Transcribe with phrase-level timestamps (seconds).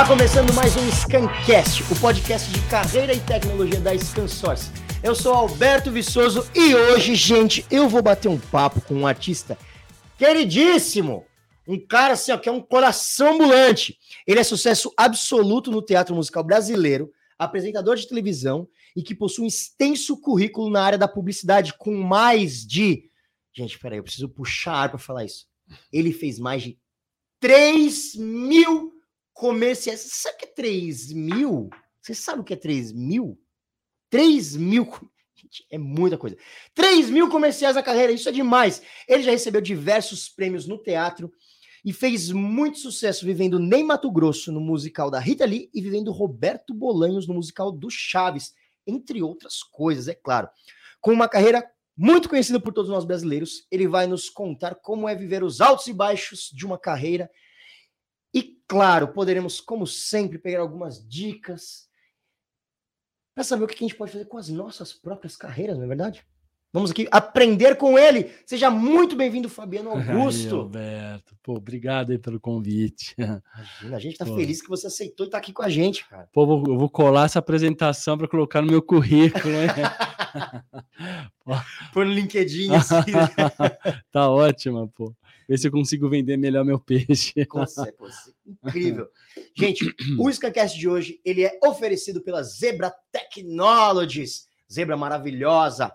[0.00, 4.70] Tá começando mais um Scancast, o podcast de carreira e tecnologia da ScanSource.
[5.02, 9.58] Eu sou Alberto Viçoso e hoje, gente, eu vou bater um papo com um artista
[10.16, 11.26] queridíssimo,
[11.68, 13.98] um cara assim, ó, que é um coração ambulante.
[14.26, 19.48] Ele é sucesso absoluto no teatro musical brasileiro, apresentador de televisão e que possui um
[19.48, 23.04] extenso currículo na área da publicidade com mais de.
[23.52, 25.44] Gente, peraí, eu preciso puxar ar para falar isso.
[25.92, 26.78] Ele fez mais de
[27.38, 28.98] 3 mil
[29.40, 30.00] comerciais.
[30.00, 31.70] Você sabe o que é 3 mil?
[32.02, 33.40] Você sabe o que é 3 mil?
[34.10, 34.84] 3 mil.
[35.34, 36.36] Gente, é muita coisa.
[36.74, 38.82] 3 mil comerciais na carreira, isso é demais.
[39.08, 41.32] Ele já recebeu diversos prêmios no teatro
[41.82, 46.12] e fez muito sucesso vivendo Ney Mato Grosso no musical da Rita Lee e vivendo
[46.12, 48.52] Roberto Bolanhos no musical do Chaves,
[48.86, 50.50] entre outras coisas, é claro.
[51.00, 55.14] Com uma carreira muito conhecida por todos nós brasileiros, ele vai nos contar como é
[55.14, 57.30] viver os altos e baixos de uma carreira.
[58.70, 61.88] Claro, poderemos, como sempre, pegar algumas dicas
[63.34, 65.88] para saber o que a gente pode fazer com as nossas próprias carreiras, não é
[65.88, 66.24] verdade?
[66.72, 68.30] Vamos aqui aprender com ele.
[68.46, 70.54] Seja muito bem-vindo, Fabiano Augusto.
[70.54, 71.36] Aí, Alberto.
[71.42, 73.12] Pô, obrigado aí pelo convite.
[73.18, 74.36] Imagina, a gente tá Pô.
[74.36, 76.28] feliz que você aceitou e tá aqui com a gente, cara.
[76.32, 79.66] Pô, vou, eu vou colar essa apresentação para colocar no meu currículo, hein?
[81.92, 82.94] Por LinkedIn, assim.
[84.12, 85.12] tá ótima, pô.
[85.50, 87.34] Ver se eu consigo vender melhor meu peixe.
[87.46, 87.96] Consegue,
[88.46, 89.10] incrível.
[89.52, 94.48] Gente, o Scancast de hoje, ele é oferecido pela Zebra Technologies.
[94.72, 95.92] Zebra maravilhosa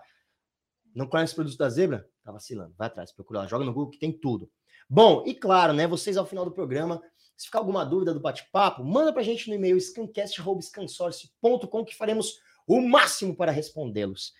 [0.96, 2.08] não conhece os produtos da Zebra?
[2.24, 2.74] Tá vacilando.
[2.76, 4.50] Vai atrás, procura lá, joga no Google que tem tudo.
[4.88, 7.02] Bom, e claro, né, vocês ao final do programa,
[7.36, 12.80] se ficar alguma dúvida do bate-papo, manda pra gente no e-mail scancast.scansource.com que faremos o
[12.80, 14.32] máximo para respondê-los.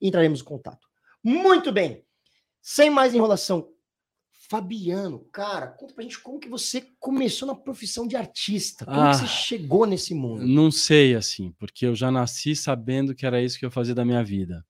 [0.00, 0.86] Entraremos em contato.
[1.22, 2.06] Muito bem.
[2.62, 3.73] Sem mais enrolação,
[4.54, 8.84] Fabiano, cara, conta pra gente como que você começou na profissão de artista.
[8.84, 10.46] Como ah, que você chegou nesse mundo?
[10.46, 14.04] Não sei, assim, porque eu já nasci sabendo que era isso que eu fazia da
[14.04, 14.64] minha vida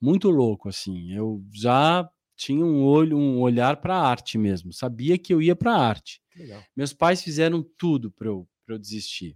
[0.00, 1.12] muito louco, assim.
[1.12, 4.72] Eu já tinha um olho, um olhar para arte mesmo.
[4.72, 6.20] Sabia que eu ia para arte.
[6.36, 6.62] Legal.
[6.76, 9.34] Meus pais fizeram tudo para eu, eu desistir.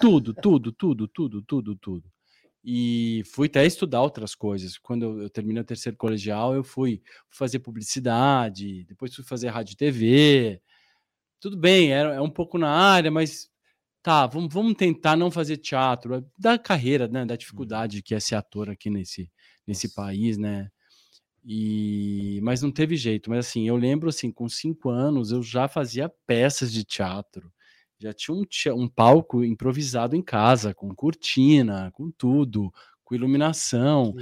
[0.00, 2.12] tudo, tudo, tudo, tudo, tudo, tudo.
[2.68, 4.76] E fui até estudar outras coisas.
[4.76, 7.00] Quando eu, eu terminei o terceiro colegial, eu fui
[7.30, 10.60] fazer publicidade, depois fui fazer rádio e TV.
[11.38, 13.48] Tudo bem, era é um pouco na área, mas
[14.02, 16.28] tá, vamos, vamos tentar não fazer teatro.
[16.36, 17.38] Da carreira, né, da uhum.
[17.38, 19.30] dificuldade que é ser ator aqui nesse,
[19.64, 20.68] nesse país, né?
[21.44, 23.30] E mas não teve jeito.
[23.30, 27.52] Mas assim, eu lembro assim, com cinco anos eu já fazia peças de teatro,
[27.98, 32.72] já tinha um, um palco improvisado em casa, com cortina, com tudo,
[33.04, 34.14] com iluminação.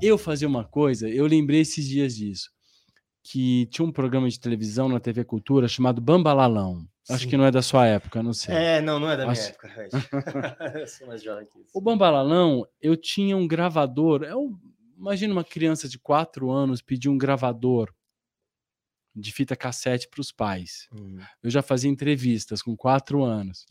[0.00, 2.50] Eu fazia uma coisa, eu lembrei esses dias disso,
[3.22, 6.86] que tinha um programa de televisão na TV Cultura chamado Bambalalão.
[7.04, 7.14] Sim.
[7.14, 8.54] Acho que não é da sua época, não sei.
[8.54, 9.40] É, não, não é da Acho...
[9.40, 9.90] minha época.
[10.80, 11.70] eu sou mais jovem que isso.
[11.72, 14.58] O Bambalalão, eu tinha um gravador, é um
[14.96, 17.92] Imagina uma criança de quatro anos pedir um gravador
[19.16, 20.86] de fita cassete para os pais.
[20.92, 21.18] Uhum.
[21.42, 23.66] Eu já fazia entrevistas com quatro anos.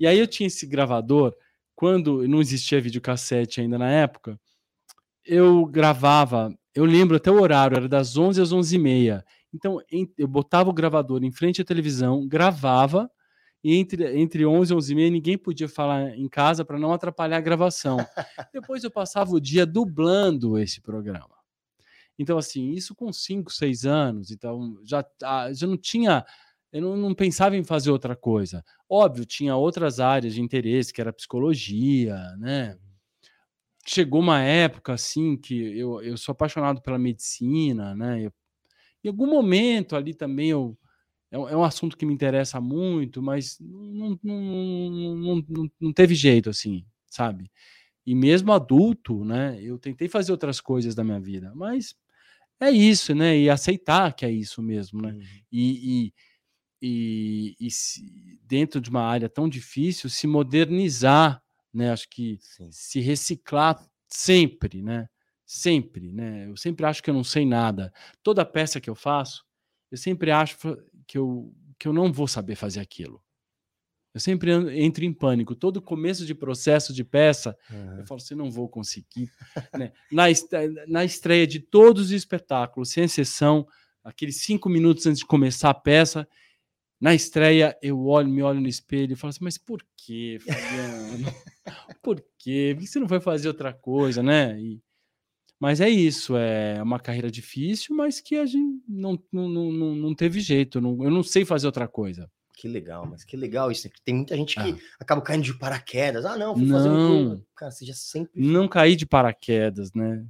[0.00, 1.34] E aí eu tinha esse gravador,
[1.74, 4.40] quando não existia videocassete ainda na época,
[5.24, 9.24] eu gravava, eu lembro até o horário, era das 11 às 11 e meia.
[9.52, 9.78] Então
[10.16, 13.10] eu botava o gravador em frente à televisão, gravava,
[13.62, 16.92] e entre, entre 11 e 11 e meia ninguém podia falar em casa para não
[16.92, 17.98] atrapalhar a gravação.
[18.52, 21.37] Depois eu passava o dia dublando esse programa.
[22.18, 26.24] Então, assim, isso com 5, 6 anos, então já, ah, já não tinha,
[26.72, 28.64] eu não, não, pensava em fazer outra coisa.
[28.88, 32.76] Óbvio, tinha outras áreas de interesse, que era psicologia, né?
[33.86, 38.26] Chegou uma época, assim, que eu, eu sou apaixonado pela medicina, né?
[38.26, 38.32] Eu,
[39.04, 40.76] em algum momento ali também eu
[41.30, 46.48] é um, é assunto que me interessa muito, mas não, não, não, não teve jeito,
[46.48, 47.50] assim, sabe?
[48.06, 49.58] E mesmo adulto, né?
[49.62, 51.94] Eu tentei fazer outras coisas da minha vida, mas
[52.60, 53.38] é isso, né?
[53.38, 55.12] E aceitar que é isso mesmo, né?
[55.12, 55.22] Uhum.
[55.52, 56.12] E,
[56.82, 61.92] e, e, e se, dentro de uma área tão difícil, se modernizar, né?
[61.92, 62.68] Acho que Sim.
[62.70, 63.78] se reciclar
[64.08, 65.08] sempre, né?
[65.46, 66.46] Sempre, né?
[66.48, 67.92] Eu sempre acho que eu não sei nada.
[68.22, 69.44] Toda peça que eu faço,
[69.90, 70.58] eu sempre acho
[71.06, 73.22] que eu, que eu não vou saber fazer aquilo.
[74.14, 74.50] Eu sempre
[74.80, 75.54] entro em pânico.
[75.54, 77.98] Todo começo de processo de peça, uhum.
[77.98, 79.30] eu falo assim, não vou conseguir.
[79.72, 79.92] né?
[80.10, 80.24] na,
[80.86, 83.66] na estreia de todos os espetáculos, sem exceção,
[84.02, 86.26] aqueles cinco minutos antes de começar a peça,
[87.00, 91.32] na estreia, eu olho, me olho no espelho e falo assim, mas por que, Fabiano?
[92.02, 92.72] por quê?
[92.74, 94.60] Por que você não vai fazer outra coisa, né?
[94.60, 94.82] E,
[95.60, 100.14] mas é isso, é uma carreira difícil, mas que a gente não, não, não, não
[100.14, 100.80] teve jeito.
[100.80, 102.30] Não, eu não sei fazer outra coisa.
[102.60, 103.88] Que legal, mas que legal isso.
[104.04, 104.76] Tem muita gente que Ah.
[104.98, 106.24] acaba caindo de paraquedas.
[106.24, 107.44] Ah, não, fui fazer um Não.
[107.54, 108.32] Cara, você já sempre.
[108.34, 110.26] Não caí de paraquedas, né?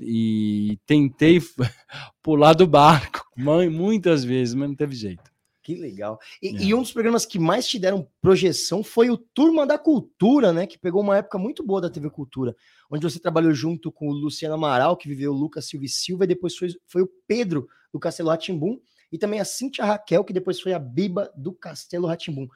[0.00, 1.40] E tentei
[2.22, 5.30] pular do barco mãe, muitas vezes, mas não teve jeito.
[5.62, 6.18] Que legal.
[6.42, 6.62] E, É.
[6.62, 10.66] e um dos programas que mais te deram projeção foi o Turma da Cultura, né?
[10.66, 12.56] Que pegou uma época muito boa da TV Cultura,
[12.90, 16.24] onde você trabalhou junto com o Luciano Amaral, que viveu o Lucas Silva e Silva,
[16.24, 18.80] e depois foi, foi o Pedro do Castelo Ratimbum,
[19.10, 22.46] e também a Cíntia Raquel, que depois foi a Biba do Castelo Ratimbum.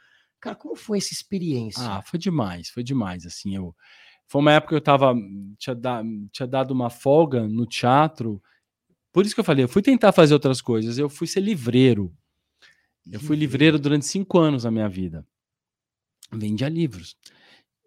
[0.41, 1.83] Cara, como foi essa experiência?
[1.83, 3.25] Ah, foi demais, foi demais.
[3.25, 3.75] Assim, eu
[4.27, 5.15] foi uma época que eu tava
[5.59, 6.03] tinha, da-
[6.33, 8.43] tinha dado uma folga no teatro.
[9.13, 10.99] Por isso que eu falei, eu fui tentar fazer outras coisas.
[10.99, 12.13] Eu fui ser livreiro.
[13.11, 15.27] Eu fui livreiro durante cinco anos na minha vida.
[16.33, 17.17] Vendia livros.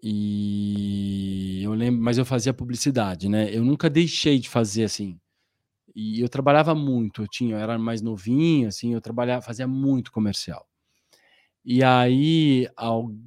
[0.04, 3.50] E eu lembro, mas eu fazia publicidade, né?
[3.54, 5.20] Eu nunca deixei de fazer assim.
[5.96, 10.12] E eu trabalhava muito, eu tinha, eu era mais novinho, assim, eu trabalhava, fazia muito
[10.12, 10.68] comercial.
[11.64, 12.68] E aí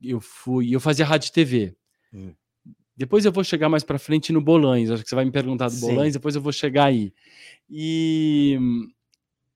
[0.02, 1.76] eu fui, eu fazia rádio e TV.
[2.12, 2.34] Hum.
[2.94, 5.66] Depois eu vou chegar mais para frente no Bolanhos, acho que você vai me perguntar
[5.68, 5.86] do Sim.
[6.12, 7.12] Depois eu vou chegar aí.
[7.70, 8.58] E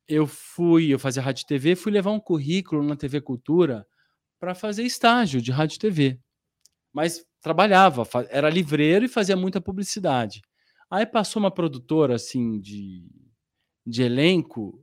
[0.09, 3.87] eu fui, eu fazia rádio e TV, fui levar um currículo na TV Cultura
[4.39, 6.19] para fazer estágio de rádio e TV.
[6.93, 10.41] Mas trabalhava, era livreiro e fazia muita publicidade.
[10.93, 13.09] Aí passou uma produtora assim de,
[13.87, 14.79] de elenco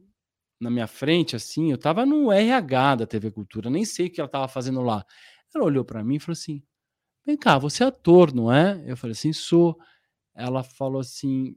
[0.60, 4.20] na minha frente, assim, eu tava no RH da TV Cultura, nem sei o que
[4.20, 5.06] ela tava fazendo lá.
[5.54, 6.64] Ela olhou para mim e falou assim:
[7.26, 9.78] "Vem cá, você é ator, não é?" Eu falei assim: "Sou".
[10.36, 11.56] Ela falou assim: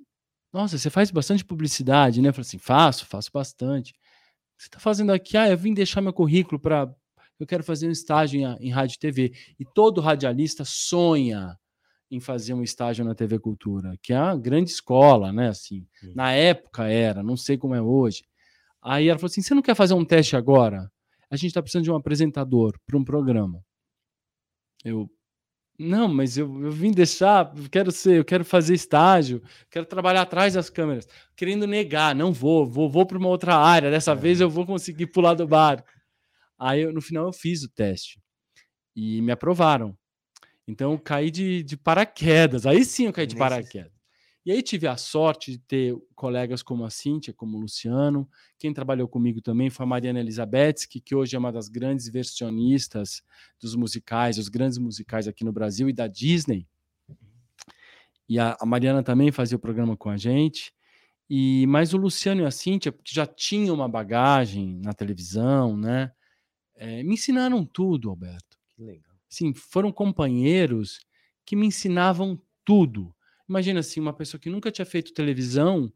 [0.52, 3.92] "Nossa, você faz bastante publicidade, né?" Eu falei assim: "Faço, faço bastante".
[3.92, 3.94] O
[4.58, 5.36] que você está fazendo aqui?
[5.38, 6.94] Ah, eu vim deixar meu currículo para.
[7.40, 9.32] Eu quero fazer um estágio em, em rádio e TV.
[9.60, 11.58] E todo radialista sonha
[12.12, 15.48] em fazer um estágio na TV Cultura, que é uma grande escola, né?
[15.48, 18.22] Assim, na época era, não sei como é hoje.
[18.82, 20.92] Aí ela falou assim: você não quer fazer um teste agora?
[21.30, 23.64] A gente está precisando de um apresentador para um programa.
[24.84, 25.10] Eu.
[25.78, 30.20] Não, mas eu, eu vim deixar, eu quero ser, eu quero fazer estágio, quero trabalhar
[30.20, 34.40] atrás das câmeras, querendo negar, não vou, vou, vou para uma outra área, dessa vez
[34.40, 35.88] eu vou conseguir pular do barco.
[36.58, 38.20] Aí eu, no final eu fiz o teste
[38.94, 39.96] e me aprovaram.
[40.66, 43.92] Então eu caí de, de paraquedas, aí sim eu caí de paraquedas.
[44.44, 48.28] E aí tive a sorte de ter colegas como a Cíntia, como o Luciano.
[48.58, 53.22] Quem trabalhou comigo também foi a Mariana Elizabeth, que, hoje é uma das grandes versionistas
[53.60, 56.66] dos musicais, os grandes musicais aqui no Brasil e da Disney.
[58.28, 60.72] E a, a Mariana também fazia o programa com a gente.
[61.30, 66.10] E mas o Luciano e a Cíntia, que já tinham uma bagagem na televisão, né?
[66.82, 68.58] eh, me ensinaram tudo, Alberto.
[68.74, 69.11] Que legal.
[69.32, 71.00] Assim, foram companheiros
[71.46, 73.14] que me ensinavam tudo.
[73.48, 75.90] Imagina assim, uma pessoa que nunca tinha feito televisão,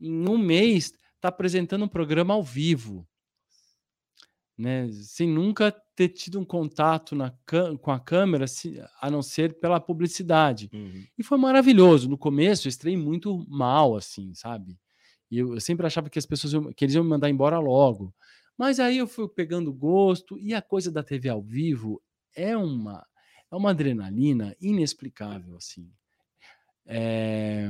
[0.00, 3.06] em um mês está apresentando um programa ao vivo,
[4.58, 4.90] né?
[4.90, 7.32] Sem nunca ter tido um contato na
[7.80, 8.46] com a câmera,
[9.00, 10.68] a não ser pela publicidade.
[10.72, 11.04] Uhum.
[11.16, 12.08] E foi maravilhoso.
[12.08, 14.76] No começo, eu estrei muito mal, assim, sabe?
[15.30, 17.60] E eu, eu sempre achava que as pessoas iam- que eles iam me mandar embora
[17.60, 18.12] logo.
[18.58, 22.02] Mas aí eu fui pegando gosto e a coisa da TV ao vivo
[22.34, 23.06] é uma
[23.50, 25.90] é uma adrenalina inexplicável, assim.
[26.86, 27.68] É,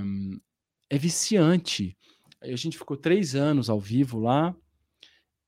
[0.88, 1.96] é viciante.
[2.40, 4.54] A gente ficou três anos ao vivo lá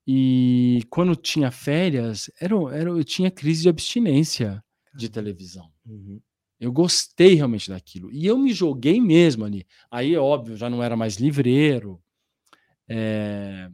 [0.07, 4.63] e quando tinha férias, era, era, eu tinha crise de abstinência
[4.95, 5.71] de televisão.
[5.87, 6.21] Uhum.
[6.61, 8.11] Eu gostei realmente daquilo.
[8.13, 9.67] E eu me joguei mesmo ali.
[9.91, 12.01] Aí, é óbvio, já não era mais livreiro.
[12.89, 13.71] É...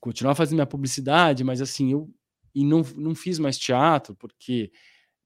[0.00, 2.10] Continuava fazendo minha publicidade, mas assim, eu
[2.56, 4.72] e não, não fiz mais teatro, porque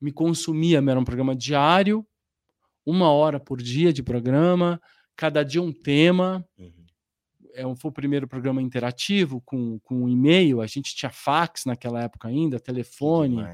[0.00, 2.04] me consumia, era um programa diário,
[2.84, 4.82] uma hora por dia de programa,
[5.14, 6.44] cada dia um tema.
[6.58, 6.86] Uhum.
[7.54, 10.60] É foi o primeiro programa interativo, com, com e-mail.
[10.60, 13.46] A gente tinha fax naquela época ainda, telefone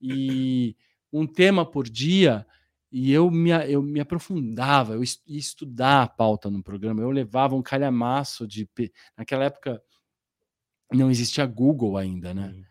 [0.00, 0.74] e
[1.12, 2.46] um tema por dia
[2.90, 7.54] e eu me, eu me aprofundava, eu ia estudar a pauta no programa, eu levava
[7.54, 8.66] um calhamaço de...
[9.16, 9.82] Naquela época
[10.90, 12.48] não existia Google ainda, né?
[12.48, 12.69] Uhum.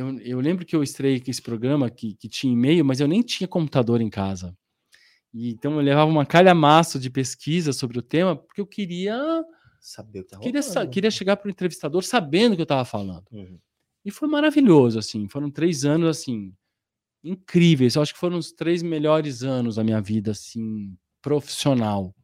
[0.00, 3.08] Eu, eu lembro que eu estreiei com esse programa que, que tinha e-mail, mas eu
[3.08, 4.56] nem tinha computador em casa.
[5.32, 9.44] E, então eu levava uma calhamaço de pesquisa sobre o tema, porque eu queria,
[9.80, 12.64] Saber o que tá queria, sa- queria chegar para o entrevistador sabendo o que eu
[12.64, 13.24] estava falando.
[13.30, 13.58] Uhum.
[14.04, 15.28] E foi maravilhoso, assim.
[15.28, 16.54] Foram três anos, assim,
[17.22, 17.94] incríveis.
[17.94, 22.14] Eu acho que foram os três melhores anos da minha vida, assim, profissional.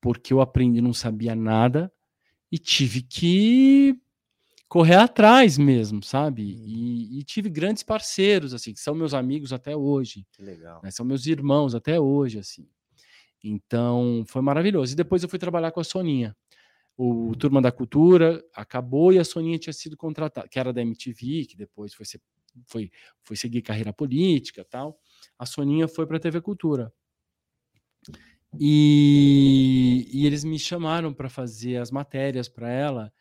[0.00, 1.92] Porque eu aprendi, não sabia nada
[2.50, 3.98] e tive que
[4.74, 6.42] correr atrás mesmo, sabe?
[6.42, 10.80] E, e tive grandes parceiros, assim, que são meus amigos até hoje, Que legal.
[10.82, 10.90] né?
[10.90, 12.68] São meus irmãos até hoje, assim.
[13.40, 14.92] Então, foi maravilhoso.
[14.92, 16.36] E depois eu fui trabalhar com a Soninha.
[16.96, 21.46] o Turma da Cultura acabou e a Soninha tinha sido contratada, que era da MTV,
[21.46, 22.20] que depois foi, ser,
[22.66, 22.90] foi,
[23.22, 24.98] foi seguir carreira política tal.
[25.38, 26.92] A Soninha foi para a TV Cultura.
[28.58, 33.12] E, e eles me chamaram para fazer as matérias para ela,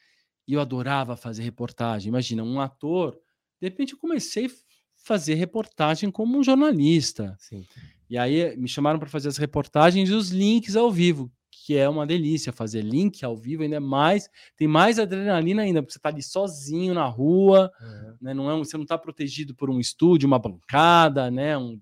[0.48, 2.10] e eu adorava fazer reportagem.
[2.10, 3.18] Imagina, um ator,
[3.62, 4.50] de repente eu comecei a
[4.96, 7.36] fazer reportagem como um jornalista.
[7.40, 7.66] Sim.
[8.10, 11.88] E aí me chamaram para fazer as reportagens e os links ao vivo, que é
[11.88, 16.10] uma delícia fazer link ao vivo, ainda mais, tem mais adrenalina ainda, porque você está
[16.10, 18.18] ali sozinho na rua, uhum.
[18.22, 18.34] né?
[18.34, 21.58] Não é um, você não está protegido por um estúdio, uma bancada, né?
[21.58, 21.80] Um,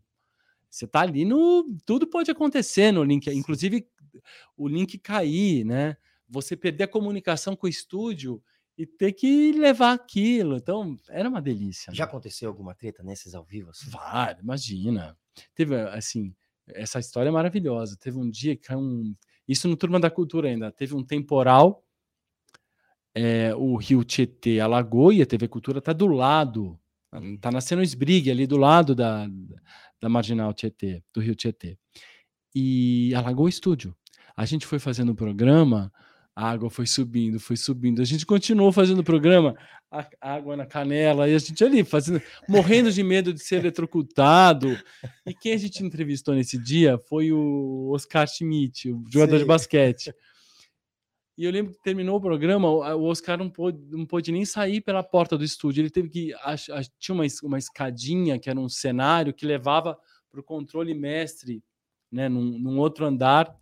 [0.69, 1.65] você está ali no.
[1.85, 3.87] Tudo pode acontecer no link, inclusive
[4.55, 5.97] o link cair, né?
[6.29, 8.41] Você perder a comunicação com o estúdio
[8.77, 10.57] e ter que levar aquilo.
[10.57, 11.93] Então, era uma delícia.
[11.93, 12.09] Já né?
[12.09, 13.69] aconteceu alguma treta nesses ao vivo?
[13.71, 13.89] Assim?
[13.89, 15.17] Várias, imagina.
[15.53, 16.33] Teve, assim,
[16.67, 17.97] essa história é maravilhosa.
[17.99, 19.15] Teve um dia que um
[19.47, 20.71] isso no Turma da Cultura ainda.
[20.71, 21.83] Teve um temporal,
[23.13, 26.79] é, o Rio Tietê alagou e a TV Cultura está do lado.
[27.35, 29.27] Está nascendo esbrigue ali do lado da,
[29.99, 31.77] da Marginal Tietê, do Rio Tietê.
[32.55, 33.95] E alagou o estúdio.
[34.35, 35.91] A gente foi fazendo o um programa,
[36.35, 38.01] a água foi subindo, foi subindo.
[38.01, 39.55] A gente continuou fazendo o programa,
[39.91, 44.77] a água na canela, e a gente ali fazendo, morrendo de medo de ser eletrocutado.
[45.25, 49.39] E quem a gente entrevistou nesse dia foi o Oscar Schmidt, o jogador Sim.
[49.39, 50.15] de basquete.
[51.37, 54.79] E eu lembro que terminou o programa, o Oscar não pôde, não pôde nem sair
[54.79, 55.81] pela porta do estúdio.
[55.81, 56.33] Ele teve que.
[56.99, 59.97] Tinha uma, uma escadinha, que era um cenário, que levava
[60.29, 61.63] para o controle mestre,
[62.11, 63.53] né, num, num outro andar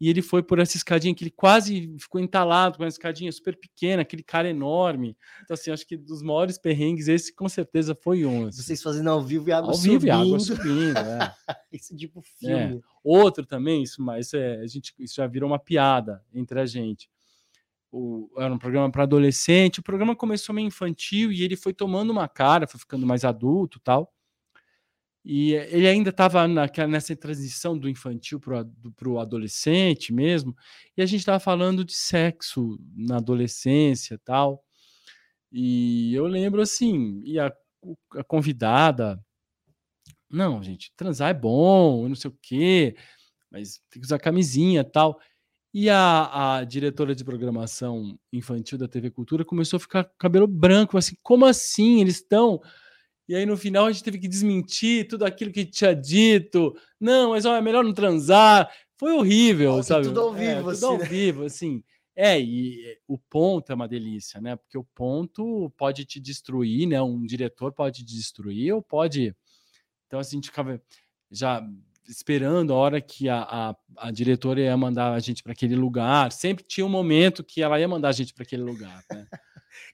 [0.00, 3.56] e ele foi por essa escadinha que ele quase ficou entalado com uma escadinha super
[3.56, 5.16] pequena, aquele cara enorme.
[5.42, 8.46] Então, assim, acho que dos maiores perrengues, esse com certeza foi um.
[8.46, 8.62] Assim.
[8.62, 9.92] Vocês fazendo ao vivo e água ao subindo.
[9.94, 11.34] Ao vivo e água subindo, é.
[11.72, 12.78] Esse tipo filme.
[12.78, 12.80] É.
[13.02, 17.08] Outro também, isso, mas é, a gente, isso já virou uma piada entre a gente.
[17.90, 22.10] O, era um programa para adolescente, o programa começou meio infantil e ele foi tomando
[22.10, 24.12] uma cara, foi ficando mais adulto tal.
[25.28, 26.46] E ele ainda estava
[26.86, 28.64] nessa transição do infantil para
[29.08, 30.54] o adolescente mesmo,
[30.96, 34.62] e a gente estava falando de sexo na adolescência tal.
[35.50, 37.52] E eu lembro assim, e a,
[38.14, 39.20] a convidada,
[40.30, 42.96] não, gente, transar é bom, não sei o quê,
[43.50, 45.18] mas tem que usar camisinha tal.
[45.74, 50.46] E a, a, diretora de programação infantil da TV Cultura começou a ficar com cabelo
[50.46, 52.00] branco, assim, como assim?
[52.00, 52.62] Eles estão
[53.28, 56.76] e aí no final a gente teve que desmentir tudo aquilo que tinha dito.
[57.00, 58.70] Não, mas ó, é melhor não transar.
[58.96, 60.06] Foi horrível, sabe?
[60.06, 60.80] Tudo ao vivo, é, assim.
[60.80, 61.04] Tudo ao né?
[61.04, 61.84] vivo, assim.
[62.14, 64.56] É, e o ponto é uma delícia, né?
[64.56, 67.02] Porque o ponto pode te destruir, né?
[67.02, 69.36] Um diretor pode te destruir ou pode.
[70.06, 70.80] Então, assim, a gente ficava
[71.30, 71.62] já
[72.08, 76.32] esperando a hora que a, a, a diretora ia mandar a gente para aquele lugar.
[76.32, 79.26] Sempre tinha um momento que ela ia mandar a gente para aquele lugar, né?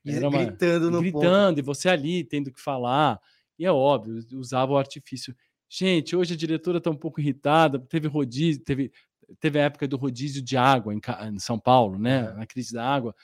[0.06, 1.58] Era uma, gritando no Gritando, ponto.
[1.58, 3.20] e você ali tendo que falar.
[3.58, 5.34] E é óbvio, usava o artifício.
[5.68, 8.92] Gente, hoje a diretora está um pouco irritada, teve rodízio, teve,
[9.40, 11.00] teve a época do rodízio de água em,
[11.32, 12.30] em São Paulo, né?
[12.30, 12.34] É.
[12.34, 13.14] Na crise da água.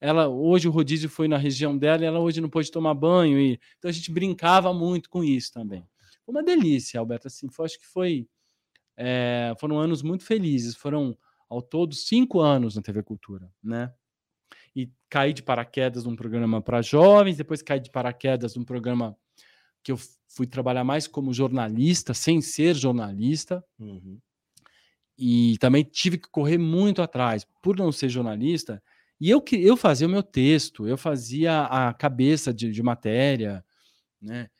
[0.00, 3.40] Ela hoje o rodízio foi na região dela e ela hoje não pôde tomar banho.
[3.40, 5.86] E, então a gente brincava muito com isso também.
[6.24, 7.28] Foi uma delícia, Alberto.
[7.28, 8.28] Assim, foi, acho que foi.
[8.96, 10.74] É, foram anos muito felizes.
[10.74, 11.16] Foram,
[11.48, 13.92] ao todo, cinco anos na TV Cultura, né?
[14.76, 19.16] E caí de paraquedas num programa para jovens, depois caí de paraquedas num programa
[19.82, 23.64] que eu fui trabalhar mais como jornalista, sem ser jornalista.
[23.78, 24.20] Uhum.
[25.16, 28.82] E também tive que correr muito atrás, por não ser jornalista.
[29.18, 33.64] E eu, eu fazia o meu texto, eu fazia a cabeça de, de matéria,
[34.20, 34.50] né?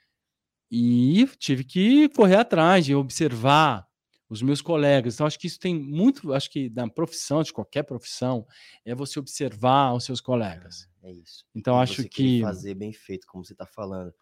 [0.71, 3.87] E tive que correr atrás de observar
[4.29, 5.15] os meus colegas.
[5.15, 8.47] Então, acho que isso tem muito, acho que na profissão, de qualquer profissão,
[8.85, 10.89] é você observar os seus colegas.
[11.03, 11.45] É, é isso.
[11.55, 12.41] Então, e acho que.
[12.41, 14.13] Fazer bem feito, como você está falando.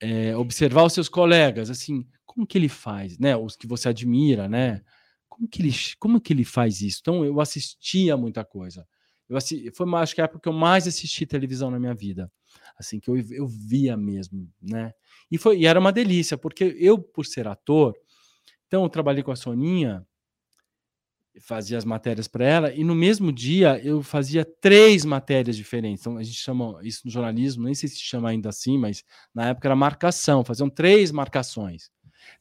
[0.00, 3.36] É, observar os seus colegas, assim, como que ele faz, né?
[3.36, 4.82] Os que você admira, né?
[5.28, 6.98] Como que ele, como que ele faz isso?
[7.00, 8.86] Então, eu assistia muita coisa.
[9.28, 12.30] Eu assisti, foi, acho que a época que eu mais assisti televisão na minha vida.
[12.78, 14.92] Assim, que eu, eu via mesmo, né?
[15.30, 17.94] E, foi, e era uma delícia, porque eu, por ser ator,
[18.74, 20.04] então, eu trabalhei com a Soninha,
[21.40, 26.00] fazia as matérias para ela, e no mesmo dia eu fazia três matérias diferentes.
[26.00, 29.50] Então, a gente chama isso no jornalismo, nem sei se chama ainda assim, mas na
[29.50, 31.88] época era marcação, faziam três marcações.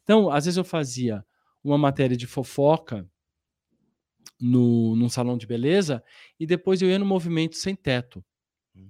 [0.04, 1.24] Então, às vezes eu fazia
[1.64, 3.08] uma matéria de fofoca
[4.42, 6.04] no, num salão de beleza,
[6.40, 8.26] e depois eu ia no movimento sem teto.
[8.76, 8.90] Hum.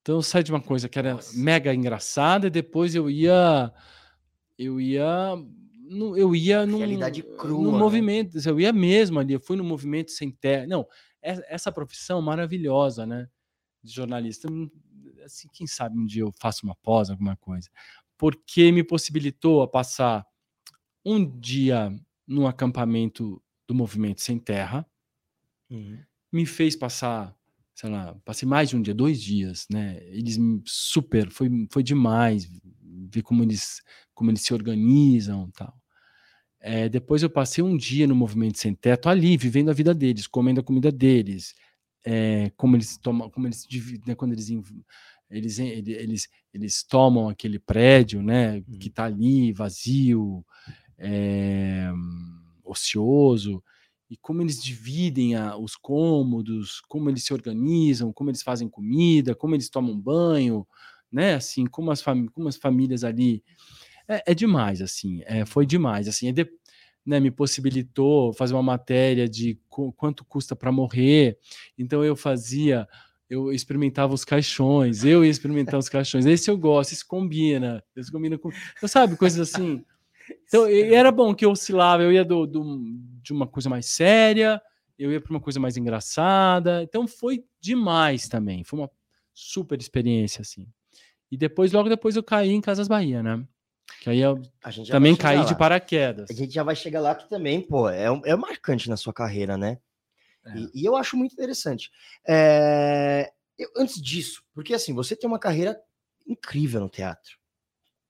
[0.00, 1.38] Então eu saí de uma coisa que era Nossa.
[1.38, 3.72] mega engraçada, e depois eu ia
[4.58, 5.36] eu ia
[5.92, 7.78] no, eu ia num, Realidade crua, no né?
[7.78, 10.66] movimento, eu ia mesmo ali, eu fui no movimento sem terra.
[10.66, 10.86] Não,
[11.22, 13.28] essa profissão maravilhosa, né?
[13.82, 14.50] De jornalista.
[14.50, 14.70] Hum,
[15.24, 17.68] assim, quem sabe um dia eu faço uma pós, alguma coisa.
[18.18, 20.26] Porque me possibilitou a passar
[21.04, 21.94] um dia
[22.26, 24.86] no acampamento do Movimento Sem Terra,
[25.70, 25.98] uhum.
[26.30, 27.36] me fez passar,
[27.74, 29.98] sei lá, passei mais de um dia, dois dias, né?
[30.06, 32.48] Eles super, foi, foi demais
[32.80, 33.82] ver como eles,
[34.14, 35.81] como eles se organizam tal.
[36.64, 40.28] É, depois eu passei um dia no Movimento Sem Teto ali, vivendo a vida deles,
[40.28, 41.54] comendo a comida deles,
[42.04, 43.66] é, como eles tomam, como eles
[44.06, 44.48] né, quando eles
[45.28, 48.78] eles, eles eles tomam aquele prédio, né, uhum.
[48.78, 50.44] que está ali vazio,
[50.98, 51.90] é,
[52.62, 53.62] ocioso,
[54.08, 59.34] e como eles dividem a, os cômodos, como eles se organizam, como eles fazem comida,
[59.34, 60.66] como eles tomam banho,
[61.10, 61.34] né?
[61.34, 63.42] Assim, como as, como as famílias ali.
[64.12, 66.08] É, é demais, assim, é, foi demais.
[66.08, 66.46] Assim, de,
[67.04, 69.58] né, me possibilitou fazer uma matéria de
[69.96, 71.38] quanto custa para morrer.
[71.76, 72.86] Então eu fazia,
[73.28, 76.26] eu experimentava os caixões, eu ia experimentar os caixões.
[76.26, 79.84] Esse eu gosto, isso combina, isso combina com, então, sabe, coisas assim.
[80.46, 82.80] Então era bom que eu oscilava, eu ia do, do
[83.22, 84.60] de uma coisa mais séria,
[84.98, 86.82] eu ia para uma coisa mais engraçada.
[86.82, 88.90] Então foi demais também, foi uma
[89.34, 90.66] super experiência assim.
[91.30, 93.42] E depois, logo depois, eu caí em Casas Bahia, né?
[94.02, 94.42] Que aí eu
[94.90, 95.44] também caí lá.
[95.44, 96.28] de paraquedas.
[96.28, 99.56] A gente já vai chegar lá que também, pô, é, é marcante na sua carreira,
[99.56, 99.78] né?
[100.44, 100.58] É.
[100.58, 101.88] E, e, eu acho muito interessante.
[102.26, 105.80] É, eu, antes disso, porque assim, você tem uma carreira
[106.26, 107.38] incrível no teatro,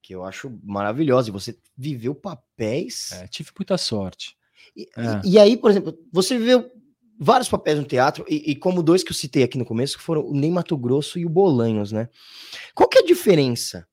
[0.01, 3.13] que eu acho maravilhosa, e você viveu papéis.
[3.13, 4.35] É, tive muita sorte.
[4.75, 5.21] E, é.
[5.23, 6.73] e, e, aí, por exemplo, você viveu
[7.21, 10.03] vários papéis no teatro, e, e, como dois que eu citei aqui no começo, que
[10.03, 12.09] foram o Ney Mato Grosso e o Bolanhos, né?
[12.75, 13.87] Qual que é a diferença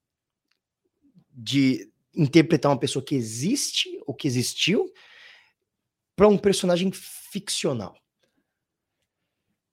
[1.41, 4.91] de interpretar uma pessoa que existe ou que existiu
[6.15, 7.95] para um personagem ficcional?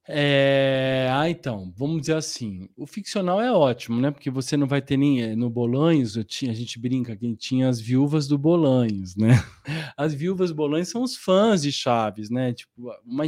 [0.08, 1.08] É...
[1.12, 4.12] Ah, então, vamos dizer assim, o ficcional é ótimo, né?
[4.12, 7.68] Porque você não vai ter nem eh, no Bolanhos, tinha, a gente brinca que tinha
[7.68, 9.30] as viúvas do Bolanhos, né?
[9.96, 12.52] As viúvas do Bolanhos são os fãs de Chaves, né?
[12.52, 13.24] Tipo, uma,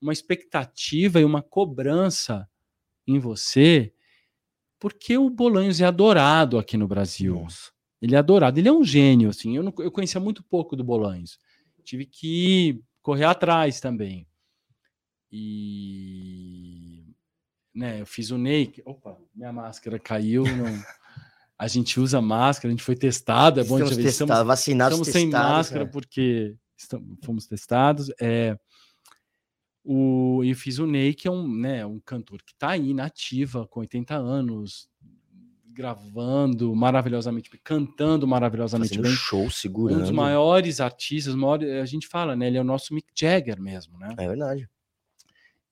[0.00, 2.46] uma expectativa e uma cobrança
[3.06, 3.92] em você,
[4.78, 7.34] porque o Bolanhos é adorado aqui no Brasil.
[7.34, 7.71] Nossa.
[8.02, 9.56] Ele é adorado, ele é um gênio, assim.
[9.56, 11.38] Eu, não, eu conhecia muito pouco do Bolanhos.
[11.84, 14.26] Tive que correr atrás também.
[15.30, 17.06] E
[17.72, 18.74] né, eu fiz o Ney.
[18.84, 20.42] Opa, minha máscara caiu.
[20.44, 20.82] Não...
[21.56, 23.60] a gente usa máscara, a gente foi testado.
[23.60, 25.86] É bom estamos testados, estamos, vacinados, estamos sem máscara é.
[25.86, 28.10] porque estamos, fomos testados.
[28.20, 28.58] É,
[29.84, 33.66] o, eu fiz o Ney, que é um, né, um cantor que está aí nativa,
[33.68, 34.88] com 80 anos,
[35.72, 39.12] gravando maravilhosamente, cantando maravilhosamente Fazendo bem.
[39.14, 39.98] show segurando.
[39.98, 42.46] Um dos maiores artistas, a gente fala, né?
[42.46, 44.14] Ele é o nosso Mick Jagger mesmo, né?
[44.18, 44.68] É verdade.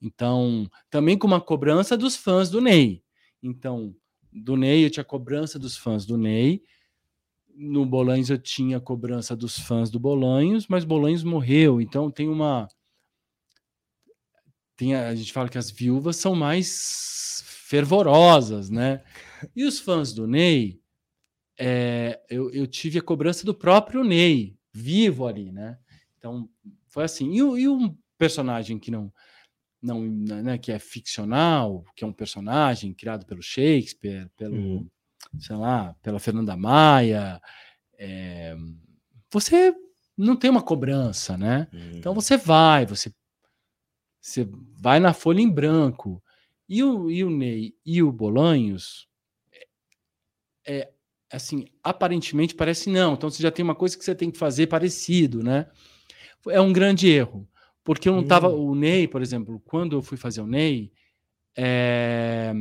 [0.01, 3.03] Então, também com uma cobrança dos fãs do Ney.
[3.43, 3.95] Então,
[4.33, 6.63] do Ney eu tinha cobrança dos fãs do Ney.
[7.55, 11.81] No Bolanhos eu tinha cobrança dos fãs do Bolanhos, mas Bolanhos morreu.
[11.81, 12.67] Então tem uma
[14.77, 19.03] tem a, a gente fala que as viúvas são mais fervorosas, né?
[19.55, 20.81] E os fãs do Ney,
[21.59, 25.79] é, eu, eu tive a cobrança do próprio Ney, vivo ali, né?
[26.19, 26.49] Então
[26.89, 27.31] foi assim.
[27.33, 29.13] E, e um personagem que não
[29.83, 34.91] não né, que é ficcional, que é um personagem criado pelo Shakespeare, pelo, uhum.
[35.39, 37.41] sei lá, pela Fernanda Maia,
[37.99, 38.55] é,
[39.33, 39.75] você
[40.17, 41.67] não tem uma cobrança, né?
[41.73, 41.93] Uhum.
[41.95, 43.13] Então você vai, você,
[44.21, 44.47] você
[44.79, 46.23] vai na folha em branco.
[46.69, 49.09] E o, e o Ney e o Bolanhos,
[50.67, 50.91] é
[51.33, 53.15] assim, aparentemente parece não.
[53.15, 55.67] Então você já tem uma coisa que você tem que fazer parecido, né?
[56.49, 57.49] É um grande erro.
[57.85, 58.49] Porque eu não estava.
[58.49, 58.71] Hum.
[58.71, 60.93] O Ney, por exemplo, quando eu fui fazer o Ney,
[61.57, 62.53] é,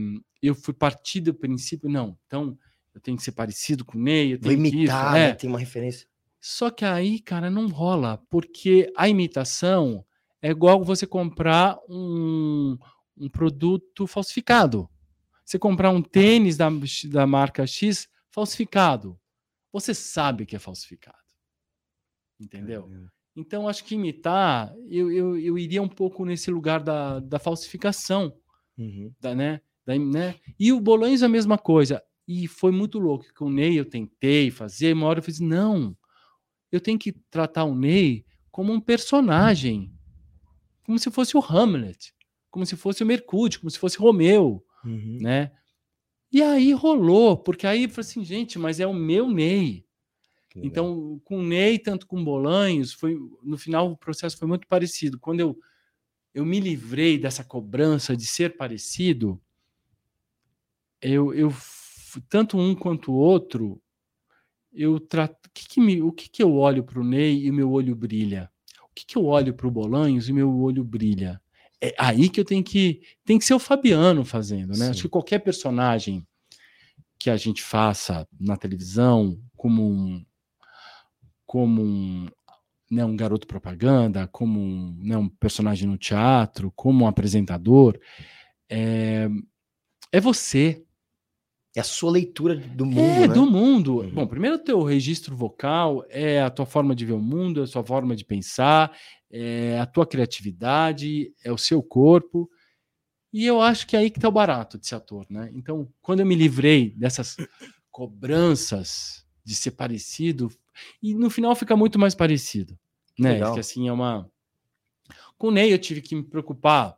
[0.41, 2.57] eu fui partir do princípio, não, então
[2.93, 5.33] eu tenho que ser parecido com o Ney, eu tenho Vou imitar, que isso, é.
[5.33, 6.07] tem uma referência.
[6.41, 10.05] Só que aí, cara, não rola, porque a imitação
[10.41, 12.77] é igual você comprar um,
[13.17, 14.89] um produto falsificado.
[15.49, 16.69] Você comprar um tênis da,
[17.05, 19.19] da marca X falsificado.
[19.73, 21.17] Você sabe que é falsificado.
[22.39, 22.87] Entendeu?
[22.93, 27.39] É, então, acho que imitar, eu, eu, eu iria um pouco nesse lugar da, da
[27.39, 28.31] falsificação.
[28.77, 29.11] Uhum.
[29.19, 30.35] Da, né, da, né?
[30.59, 31.99] E o Bolanhos é a mesma coisa.
[32.27, 35.97] E foi muito louco que o Ney eu tentei fazer, uma hora eu fiz, não,
[36.71, 39.91] eu tenho que tratar o Ney como um personagem,
[40.85, 42.13] como se fosse o Hamlet,
[42.51, 45.17] como se fosse o Mercúrio, como se fosse Romeu, uhum.
[45.21, 45.51] né?
[46.31, 49.85] E aí rolou, porque aí eu falei assim, gente, mas é o meu Ney.
[50.55, 55.19] Então, com o Ney, tanto com Bolanhos, foi, no final o processo foi muito parecido.
[55.19, 55.57] Quando eu
[56.33, 59.41] eu me livrei dessa cobrança de ser parecido,
[61.01, 61.53] eu, eu
[62.29, 63.81] tanto um quanto o outro,
[64.71, 65.47] eu trato.
[65.47, 67.95] O que, que, me, o que, que eu olho para o Ney e meu olho
[67.95, 68.51] brilha?
[68.83, 71.41] O que, que eu olho para o Bolanhos e meu olho brilha?
[71.81, 73.01] É aí que eu tenho que.
[73.23, 74.85] Tem que ser o Fabiano fazendo, né?
[74.85, 74.89] Sim.
[74.89, 76.25] Acho que qualquer personagem
[77.17, 80.25] que a gente faça na televisão, como um,
[81.45, 82.27] como um,
[82.89, 87.99] né, um garoto propaganda, como um, né, um personagem no teatro, como um apresentador,
[88.69, 89.27] é,
[90.11, 90.83] é você.
[91.75, 92.99] É a sua leitura do mundo.
[92.99, 93.33] É, né?
[93.33, 93.99] do mundo.
[93.99, 94.09] Uhum.
[94.11, 97.63] Bom, primeiro o teu registro vocal, é a tua forma de ver o mundo, é
[97.63, 98.91] a sua forma de pensar,
[99.31, 102.49] é a tua criatividade, é o seu corpo.
[103.31, 105.51] E eu acho que é aí que tá o barato de ser ator, né?
[105.53, 107.37] Então, quando eu me livrei dessas
[107.91, 110.51] cobranças de ser parecido,
[111.01, 112.77] e no final fica muito mais parecido,
[113.17, 113.33] né?
[113.33, 113.53] Legal.
[113.53, 114.29] Que assim é uma.
[115.37, 116.97] Com o Ney eu tive que me preocupar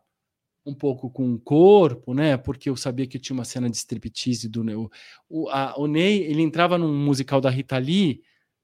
[0.65, 2.38] um pouco com o corpo, né?
[2.38, 4.76] Porque eu sabia que tinha uma cena de striptease do Ney.
[5.28, 8.22] O, a, o Ney, ele entrava num musical da Rita Lee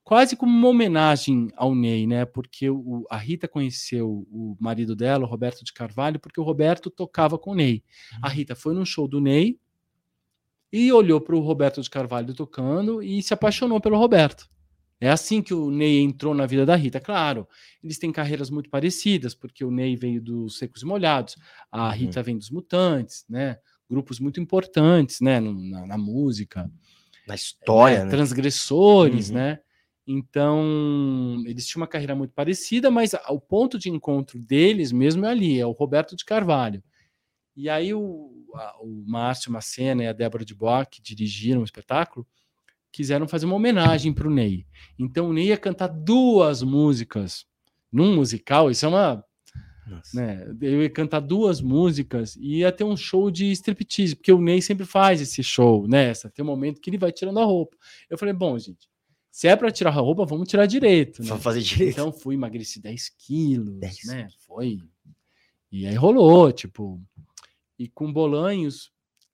[0.08, 2.24] quase como uma homenagem ao Ney, né?
[2.24, 6.90] Porque o, a Rita conheceu o marido dela, o Roberto de Carvalho, porque o Roberto
[6.90, 7.84] tocava com o Ney.
[8.14, 8.20] Uhum.
[8.22, 9.60] A Rita foi num show do Ney
[10.72, 14.50] e olhou para o Roberto de Carvalho tocando e se apaixonou pelo Roberto.
[14.98, 17.02] É assim que o Ney entrou na vida da Rita.
[17.02, 17.46] Claro,
[17.84, 21.36] eles têm carreiras muito parecidas, porque o Ney veio dos Secos e Molhados,
[21.70, 21.92] a uhum.
[21.92, 22.26] Rita uhum.
[22.26, 23.58] vem dos Mutantes, né?
[23.90, 25.42] Grupos muito importantes, né?
[25.42, 26.72] Na, na música.
[27.28, 28.10] Na história, é, né?
[28.10, 29.36] Transgressores, uhum.
[29.36, 29.60] né?
[30.08, 35.30] Então, eles tinham uma carreira muito parecida, mas o ponto de encontro deles mesmo é
[35.30, 36.82] ali, é o Roberto de Carvalho.
[37.54, 41.66] E aí o, a, o Márcio Macena e a Débora de Bois, que dirigiram o
[41.66, 42.26] espetáculo,
[42.90, 44.66] quiseram fazer uma homenagem para o Ney.
[44.98, 47.46] Então o Ney ia cantar duas músicas
[47.92, 49.24] num musical, isso é uma.
[50.14, 54.42] Né, eu ia cantar duas músicas e ia ter um show de striptease, porque o
[54.42, 56.14] Ney sempre faz esse show, né?
[56.34, 57.76] Tem um momento que ele vai tirando a roupa.
[58.10, 58.90] Eu falei, bom, gente,
[59.38, 61.22] se é para tirar a roupa, vamos tirar direito.
[61.22, 61.28] Né?
[61.28, 61.92] Vamos fazer direito.
[61.92, 64.06] Então fui, emagreci 10 quilos, 10.
[64.06, 64.28] né?
[64.40, 64.80] Foi.
[65.72, 67.00] E aí rolou, tipo.
[67.78, 68.92] E com Bolanhos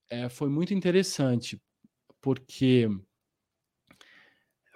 [0.09, 1.57] é, foi muito interessante,
[2.19, 2.89] porque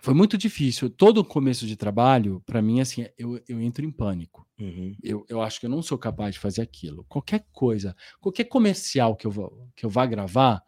[0.01, 0.89] foi muito difícil.
[0.89, 4.47] Todo começo de trabalho, para mim, assim, eu, eu entro em pânico.
[4.57, 4.95] Uhum.
[5.03, 7.03] Eu, eu acho que eu não sou capaz de fazer aquilo.
[7.09, 10.63] Qualquer coisa, qualquer comercial que eu, vou, que eu vá gravar,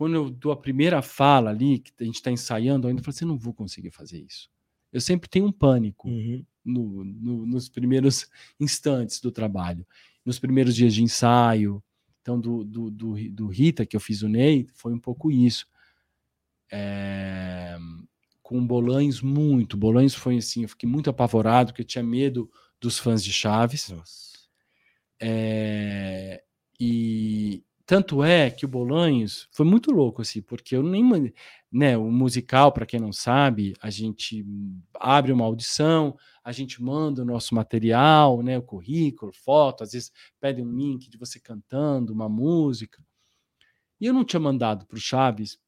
[0.00, 3.14] quando eu dou a primeira fala ali, que a gente está ensaiando, eu ainda falo
[3.14, 4.48] assim, não vou conseguir fazer isso.
[4.90, 6.42] Eu sempre tenho um pânico uhum.
[6.64, 8.26] no, no, nos primeiros
[8.58, 9.86] instantes do trabalho,
[10.24, 11.84] nos primeiros dias de ensaio.
[12.22, 15.68] Então, do, do, do, do Rita, que eu fiz o Ney, foi um pouco isso.
[16.72, 17.76] É
[18.42, 19.76] com Bolanhos muito.
[19.76, 23.92] Bolanhos foi assim, eu fiquei muito apavorado, porque eu tinha medo dos fãs de Chaves.
[25.20, 26.42] É,
[26.80, 31.32] e tanto é que o Bolanhos foi muito louco, assim, porque eu nem.
[31.72, 34.46] Né, o musical, para quem não sabe, a gente
[34.94, 40.12] abre uma audição, a gente manda o nosso material, né, o currículo, foto, às vezes
[40.40, 43.02] pede um link de você cantando uma música.
[44.00, 45.58] E eu não tinha mandado para o Chaves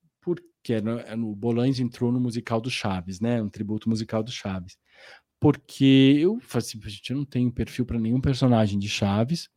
[0.63, 3.43] que no, é no Bolanhos entrou no musical do Chaves, né?
[3.43, 4.79] Um tributo musical do Chaves.
[5.41, 9.51] Porque eu falei assim, gente, eu não tenho perfil para nenhum personagem de Chaves.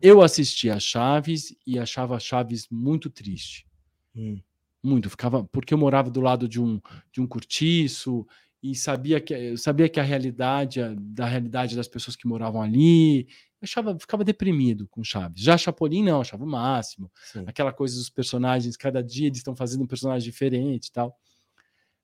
[0.00, 3.66] Eu assistia a Chaves e achava a Chaves muito triste.
[4.14, 4.40] Hum.
[4.82, 6.80] Muito, ficava porque eu morava do lado de um
[7.10, 8.24] de um cortiço
[8.62, 13.26] e sabia que eu sabia que a realidade da realidade das pessoas que moravam ali
[13.60, 15.42] achava, ficava deprimido com Chaves.
[15.42, 17.10] Já Chapolin não, achava o máximo.
[17.32, 17.44] Sim.
[17.46, 21.16] Aquela coisa dos personagens, cada dia eles estão fazendo um personagem diferente e tal.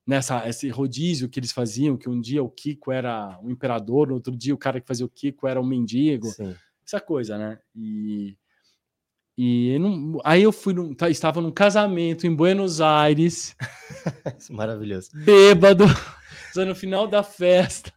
[0.05, 4.15] Nessa esse rodízio que eles faziam, que um dia o Kiko era o imperador, no
[4.15, 6.27] outro dia o cara que fazia o Kiko era o mendigo.
[6.27, 6.55] Sim.
[6.85, 7.59] Essa coisa, né?
[7.75, 8.37] E
[9.37, 13.57] e não, aí eu fui num, tá, estava num casamento em Buenos Aires.
[14.49, 15.11] Maravilhoso.
[15.13, 15.85] Bêbado.
[16.55, 17.93] no final da festa.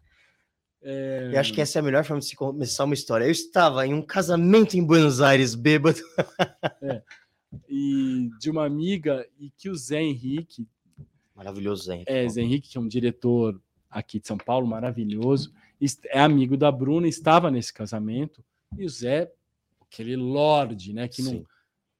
[0.82, 1.30] É...
[1.32, 3.26] Eu acho que essa é a melhor forma de se começar uma história.
[3.26, 6.00] Eu estava em um casamento em Buenos Aires, bêbado.
[6.82, 7.04] é.
[7.70, 10.68] E de uma amiga, e que o Zé Henrique.
[11.36, 12.12] Maravilhoso, Zé Henrique.
[12.12, 15.54] É, Zé Henrique, que é um diretor aqui de São Paulo, maravilhoso.
[16.08, 18.44] É amigo da Bruna, estava nesse casamento.
[18.76, 19.32] E o Zé,
[19.82, 21.08] aquele lorde, né?
[21.08, 21.46] Que não,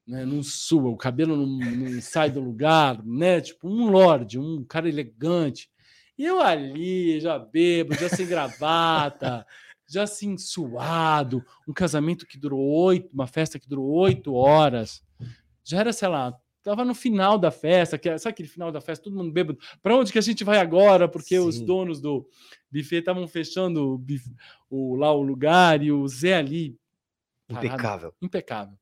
[0.06, 3.40] né, não sua, o cabelo não, não sai do lugar, né?
[3.40, 5.70] Tipo, um lorde, um cara elegante
[6.18, 9.46] e eu ali, já bebo, já sem gravata,
[9.86, 15.00] já assim, suado, um casamento que durou oito, uma festa que durou oito horas.
[15.62, 19.04] Já era, sei lá, tava no final da festa, que, sabe aquele final da festa,
[19.04, 19.60] todo mundo bêbado.
[19.80, 21.06] Para onde que a gente vai agora?
[21.06, 21.46] Porque Sim.
[21.46, 22.28] os donos do
[22.70, 24.04] buffet estavam fechando o,
[24.70, 26.78] o, lá o lugar e o Zé ali
[27.48, 28.14] Impecável.
[28.20, 28.78] impecável.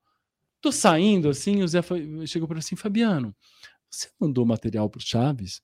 [0.61, 3.35] Tô saindo assim, o Zé foi, chegou para assim, Fabiano,
[3.89, 5.63] você mandou material pro Chaves?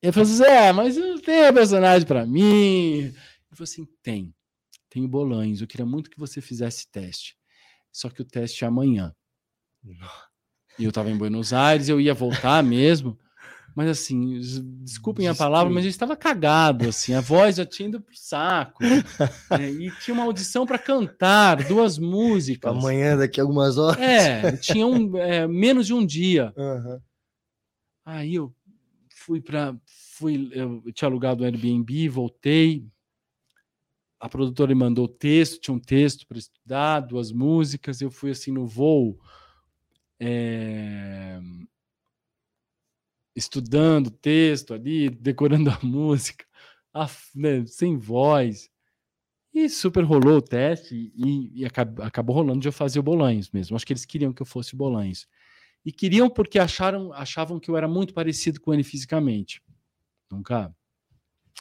[0.00, 3.04] Ele falou assim, Zé, mas não tem personagem para mim.
[3.04, 3.12] Ele
[3.50, 4.34] falou assim, tem.
[4.88, 5.60] Tem o Bolanhos.
[5.60, 7.36] Eu queria muito que você fizesse teste.
[7.90, 9.14] Só que o teste é amanhã.
[10.78, 13.18] E eu tava em Buenos Aires, eu ia voltar mesmo.
[13.74, 14.38] Mas assim,
[14.82, 18.84] desculpem a palavra, mas gente estava cagado, assim, a voz já tinha ido pro saco.
[19.50, 22.70] é, e tinha uma audição para cantar duas músicas.
[22.70, 24.00] Amanhã, daqui a algumas horas.
[24.00, 26.52] É, tinha um, é, menos de um dia.
[26.56, 27.00] Uhum.
[28.04, 28.54] Aí eu
[29.10, 29.74] fui para.
[30.16, 32.86] Fui, eu tinha alugado o Airbnb, voltei.
[34.20, 38.00] A produtora me mandou o texto, tinha um texto para estudar, duas músicas.
[38.00, 39.18] Eu fui assim no voo.
[40.20, 41.40] É,
[43.34, 46.44] estudando texto ali, decorando a música,
[46.92, 48.70] a, né, sem voz.
[49.52, 53.50] E super rolou o teste e, e acabou, acabou, rolando de eu fazer o Bolanhos
[53.50, 53.76] mesmo.
[53.76, 55.28] Acho que eles queriam que eu fosse o Bolanhos.
[55.84, 59.62] E queriam porque acharam, achavam que eu era muito parecido com ele fisicamente.
[60.30, 60.74] Nunca.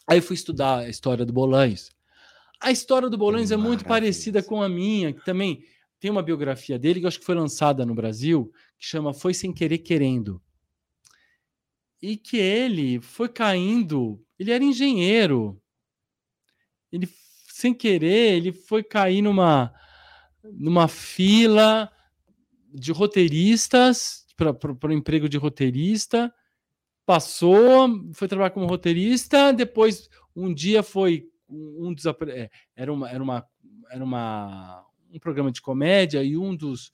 [0.07, 1.91] Aí eu fui estudar a história do Bolanhos.
[2.59, 5.63] A história do Bolanhos é muito parecida com a minha, que também
[5.99, 9.35] tem uma biografia dele que eu acho que foi lançada no Brasil, que chama Foi
[9.35, 10.41] Sem Querer Querendo
[12.03, 14.21] e que ele foi caindo.
[14.37, 15.57] Ele era engenheiro.
[16.91, 17.07] Ele,
[17.47, 19.73] sem querer, ele foi cair numa,
[20.43, 21.89] numa fila
[22.73, 26.33] de roteiristas para o emprego de roteirista.
[27.05, 29.53] Passou, foi trabalhar como roteirista.
[29.53, 33.47] Depois, um dia foi um dos é, era uma era uma
[33.89, 36.91] era uma um programa de comédia e um dos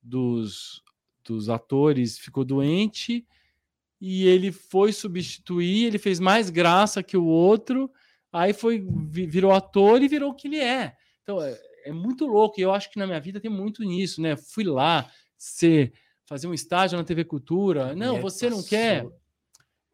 [0.00, 0.82] dos,
[1.24, 3.26] dos atores ficou doente
[4.04, 7.88] e ele foi substituir, ele fez mais graça que o outro,
[8.32, 10.96] aí foi virou ator e virou o que ele é.
[11.22, 14.20] Então é, é muito louco, e eu acho que na minha vida tem muito nisso,
[14.20, 14.34] né?
[14.36, 15.92] Fui lá ser
[16.24, 17.94] fazer um estágio na TV Cultura.
[17.94, 19.06] Não, você não quer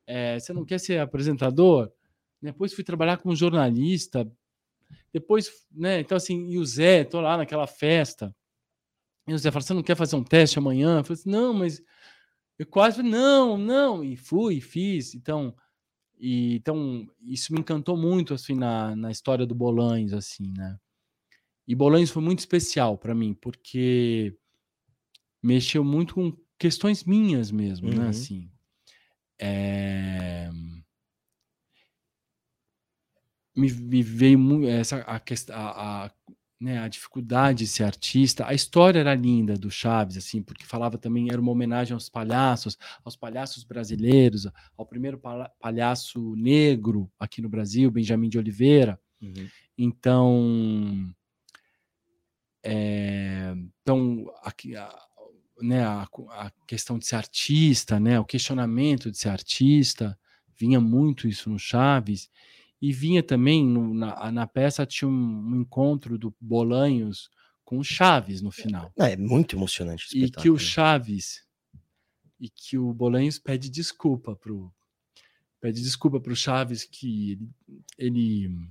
[0.07, 1.93] é, você não quer ser apresentador?
[2.41, 4.27] Depois fui trabalhar como jornalista.
[5.13, 6.01] Depois, né?
[6.01, 8.35] Então, assim, e o Zé, tô lá naquela festa.
[9.27, 11.01] E o Zé falou: você não quer fazer um teste amanhã?
[11.01, 11.83] Eu falei assim, não, mas
[12.59, 15.15] eu quase não, não, e fui, fiz.
[15.15, 15.55] Então,
[16.19, 20.79] e, então isso me encantou muito assim na, na história do Bolanhos, assim, né?
[21.67, 24.37] E Bolanhos foi muito especial para mim, porque
[25.43, 28.03] mexeu muito com questões minhas mesmo, né, uhum.
[28.03, 28.09] né?
[28.09, 28.51] Assim,
[29.39, 30.51] é...
[33.55, 36.11] me, me, veio muito essa a, a, a
[36.61, 38.47] né, a dificuldade de ser artista.
[38.47, 42.77] A história era linda do Chaves, assim, porque falava também, era uma homenagem aos palhaços,
[43.05, 45.21] aos palhaços brasileiros, ao primeiro
[45.61, 49.01] palhaço negro aqui no Brasil, Benjamin de Oliveira.
[49.23, 49.49] Uhum.
[49.77, 51.15] Então,
[52.63, 54.93] é, então aqui, a,
[55.61, 60.19] né, a, a, questão de ser artista, né, o questionamento de ser artista,
[60.57, 62.29] vinha muito isso no Chaves.
[62.81, 67.29] E vinha também, no, na, na peça tinha um, um, encontro do Bolanhos
[67.65, 68.93] com o Chaves no final.
[68.99, 70.07] É, é muito emocionante.
[70.17, 71.43] E que o Chaves
[72.41, 74.73] e que o Bolanhos pede desculpa pro
[75.61, 77.51] pede desculpa pro Chaves que ele,
[77.99, 78.71] ele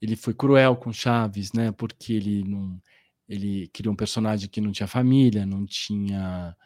[0.00, 1.72] ele foi cruel com Chaves, né?
[1.72, 2.80] Porque ele não
[3.28, 6.56] ele criou um personagem que não tinha família, não tinha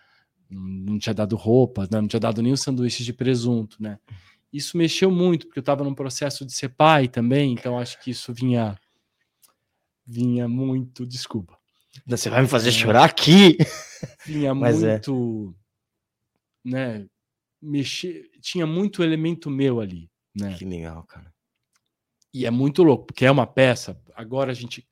[0.50, 2.00] não, não tinha dado roupa, né?
[2.00, 3.98] não tinha dado nem o sanduíche de presunto, né?
[4.54, 8.12] Isso mexeu muito, porque eu estava num processo de ser pai também, então acho que
[8.12, 8.78] isso vinha
[10.06, 11.58] vinha muito, desculpa.
[12.06, 13.56] Você vai me fazer é, chorar aqui.
[14.26, 14.92] Vinha Mas é.
[14.92, 15.54] muito,
[16.66, 16.68] é.
[16.68, 17.06] né,
[17.60, 20.54] mexer, tinha muito elemento meu ali, né?
[20.56, 21.32] Que legal, cara.
[22.32, 24.86] E é muito louco, porque é uma peça, agora a gente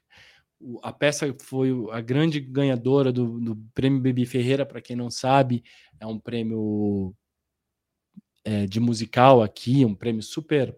[0.80, 5.64] a peça foi a grande ganhadora do, do prêmio Baby Ferreira, para quem não sabe,
[5.98, 7.12] é um prêmio
[8.44, 10.76] é, de musical aqui, um prêmio super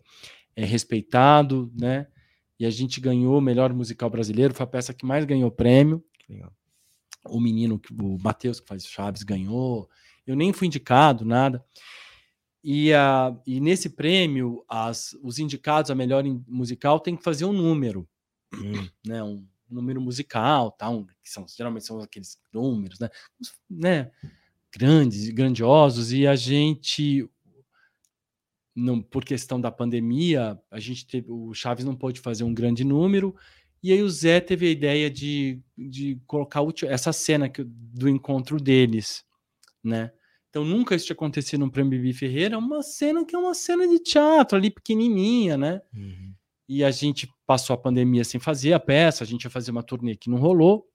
[0.57, 2.07] é, respeitado, né?
[2.59, 6.05] E a gente ganhou o melhor musical brasileiro, foi a peça que mais ganhou prêmio.
[7.27, 9.89] O menino, o Matheus, que faz Chaves, ganhou.
[10.27, 11.65] Eu nem fui indicado, nada.
[12.63, 17.53] E, a, e nesse prêmio, as, os indicados a melhor musical têm que fazer um
[17.53, 18.09] número,
[18.55, 18.89] hum.
[19.05, 19.23] né?
[19.23, 20.89] Um número musical, tá?
[20.89, 23.11] Um, que são, geralmente são aqueles números, né?
[23.69, 24.11] né?
[24.73, 27.29] Grandes, grandiosos, e a gente,
[28.75, 32.85] não, por questão da pandemia, a gente teve, o Chaves não pôde fazer um grande
[32.85, 33.35] número,
[33.83, 38.59] e aí o Zé teve a ideia de, de colocar essa cena que, do encontro
[38.59, 39.25] deles,
[39.83, 40.11] né?
[40.49, 43.55] Então nunca isso tinha acontecido no Prêmio Bibi Ferreira, é uma cena que é uma
[43.55, 45.83] cena de teatro ali pequenininha, né?
[45.93, 46.33] Uhum.
[46.69, 49.83] E a gente passou a pandemia sem fazer a peça, a gente ia fazer uma
[49.83, 50.89] turnê que não rolou.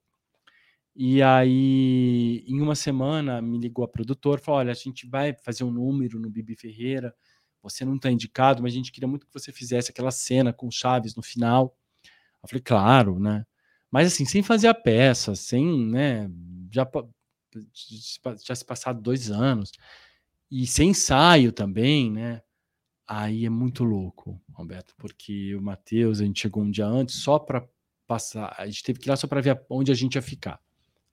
[0.95, 5.63] E aí, em uma semana, me ligou a produtora, falou: olha, a gente vai fazer
[5.63, 7.13] um número no Bibi Ferreira.
[7.61, 10.71] Você não está indicado, mas a gente queria muito que você fizesse aquela cena com
[10.71, 11.75] Chaves no final.
[12.41, 13.45] Eu falei, claro, né?
[13.91, 16.29] Mas assim, sem fazer a peça, sem, né?
[16.71, 16.87] Já,
[18.43, 19.71] já se passado dois anos.
[20.51, 22.41] E sem ensaio também, né?
[23.07, 27.39] Aí é muito louco, Roberto, porque o Matheus, a gente chegou um dia antes só
[27.39, 27.67] para
[28.05, 30.61] passar, a gente teve que ir lá só para ver onde a gente ia ficar.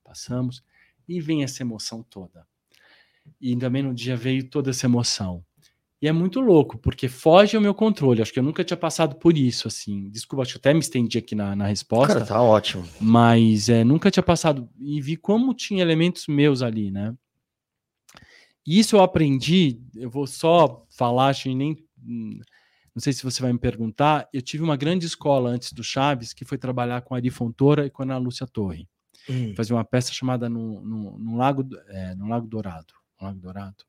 [0.05, 0.63] Passamos
[1.09, 2.47] e vem essa emoção toda.
[3.41, 5.45] E também no dia veio toda essa emoção.
[6.01, 8.21] E é muito louco, porque foge ao meu controle.
[8.21, 10.11] Acho que eu nunca tinha passado por isso, assim.
[10.11, 12.15] Desculpa, acho que até me estendi aqui na, na resposta.
[12.15, 12.87] Cara, tá ótimo.
[13.01, 14.69] Mas é, nunca tinha passado.
[14.79, 17.15] E vi como tinha elementos meus ali, né?
[18.67, 19.81] E isso eu aprendi.
[19.95, 21.83] Eu vou só falar, acho que nem.
[21.97, 24.29] Não sei se você vai me perguntar.
[24.35, 27.87] Eu tive uma grande escola antes do Chaves, que foi trabalhar com a Ari Fontoura
[27.87, 28.87] e com a Ana Lúcia Torre.
[29.31, 29.55] Hum.
[29.57, 32.93] Fazer uma peça chamada No, no, no Lago, é, no Lago Dourado.
[33.19, 33.85] No Lago Dourado?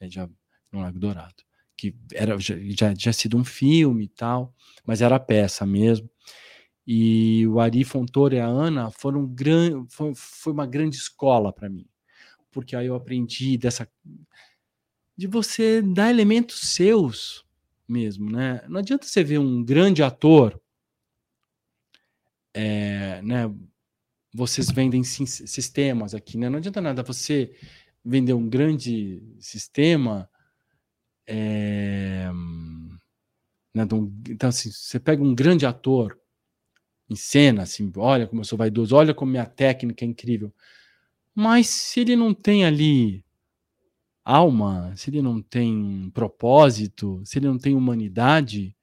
[0.00, 0.26] É, já,
[0.72, 1.49] no Lago Dourado
[1.80, 6.10] que era, já tinha sido um filme e tal, mas era peça mesmo.
[6.86, 11.70] E o Ari Fontoura e a Ana foram gran, foi, foi uma grande escola para
[11.70, 11.86] mim,
[12.50, 13.88] porque aí eu aprendi dessa
[15.16, 17.46] de você dar elementos seus
[17.88, 18.62] mesmo, né?
[18.68, 20.60] Não adianta você ver um grande ator,
[22.52, 23.50] é, né?
[24.34, 26.48] Vocês vendem sistemas aqui, né?
[26.50, 27.54] Não adianta nada você
[28.04, 30.29] vender um grande sistema
[31.30, 32.30] é...
[33.72, 33.84] Né,
[34.28, 36.18] então, assim, você pega um grande ator
[37.08, 40.52] em cena, assim, olha como eu sou vaidoso, olha como minha técnica é incrível.
[41.34, 43.24] Mas se ele não tem ali
[44.24, 48.76] alma, se ele não tem propósito, se ele não tem humanidade,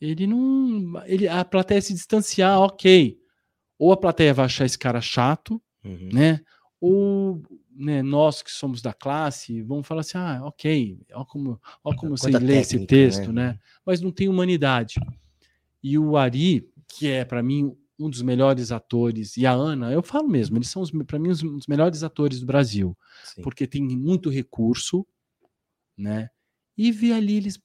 [0.00, 1.00] ele não.
[1.06, 3.18] Ele, a plateia se distanciar, ok.
[3.78, 6.10] Ou a plateia vai achar esse cara chato, uhum.
[6.12, 6.40] né?
[6.80, 7.42] Ou
[7.74, 12.16] né, nós que somos da classe, vamos falar assim: ah, ok, olha como, olha como
[12.16, 13.52] você lê esse texto, né?
[13.52, 13.58] né?
[13.84, 15.00] Mas não tem humanidade.
[15.82, 20.02] E o Ari, que é para mim um dos melhores atores, e a Ana, eu
[20.02, 23.42] falo mesmo, eles são para mim os, os, melhores atores do Brasil, Sim.
[23.42, 25.06] porque tem muito recurso,
[25.96, 26.28] né?
[26.76, 27.60] E ver ali eles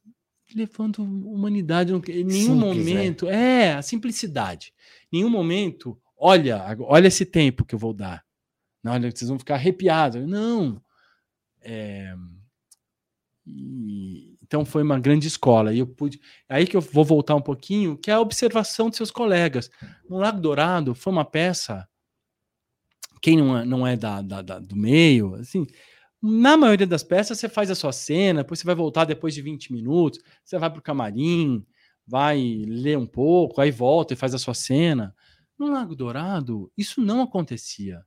[0.55, 2.93] levando humanidade em nenhum Simples, né?
[2.93, 3.63] momento, né?
[3.63, 4.73] é a simplicidade.
[5.11, 8.26] Em nenhum momento, olha, olha esse tempo que eu vou dar
[8.85, 10.27] olha, vocês vão ficar arrepiados.
[10.27, 10.81] Não.
[11.61, 12.15] É...
[14.41, 15.73] Então foi uma grande escola.
[15.73, 16.19] E eu pude.
[16.47, 19.69] Aí que eu vou voltar um pouquinho, que é a observação de seus colegas.
[20.09, 21.87] No Lago Dourado foi uma peça.
[23.21, 25.65] Quem não é, não é da, da, da, do meio, assim,
[26.21, 29.41] na maioria das peças você faz a sua cena, depois você vai voltar depois de
[29.41, 31.65] 20 minutos, você vai para o camarim,
[32.05, 35.15] vai ler um pouco, aí volta e faz a sua cena.
[35.57, 38.03] No Lago Dourado, isso não acontecia.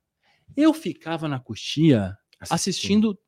[0.55, 3.19] Eu ficava na coxia assistindo, assistindo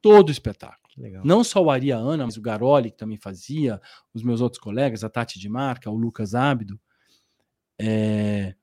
[0.00, 0.86] todo o espetáculo.
[1.24, 3.80] Não só o Ari Ana, mas o Garoli, que também fazia,
[4.14, 6.80] os meus outros colegas, a Tati de Marca, o Lucas Ábido,
[7.78, 8.54] é...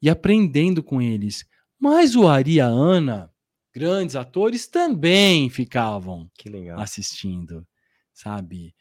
[0.00, 1.46] e aprendendo com eles.
[1.78, 3.30] Mas o Ari e a Ana,
[3.72, 6.30] grandes atores, também ficavam
[6.78, 7.66] assistindo,
[8.12, 8.74] sabe?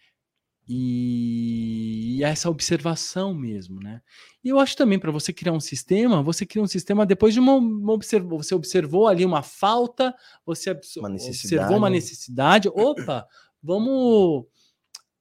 [0.72, 4.04] E essa observação mesmo, né?
[4.44, 7.40] E eu acho também para você criar um sistema, você cria um sistema depois de
[7.40, 13.28] uma, uma observ você observou ali uma falta, você uma observou uma necessidade, opa,
[13.64, 14.46] vamos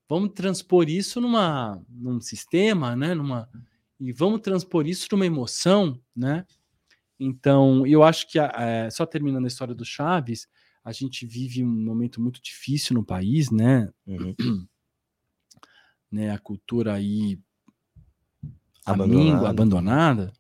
[0.07, 3.15] vamos transpor isso numa num sistema, né?
[3.15, 3.49] Numa
[3.99, 6.45] e vamos transpor isso numa emoção, né?
[7.19, 10.47] Então, eu acho que é, só terminando a história do Chaves,
[10.85, 13.89] a gente vive um momento muito difícil no país, né?
[14.07, 14.35] Uhum
[16.11, 17.38] né, a cultura aí
[18.85, 19.49] abandonada.
[19.49, 20.33] abandonada.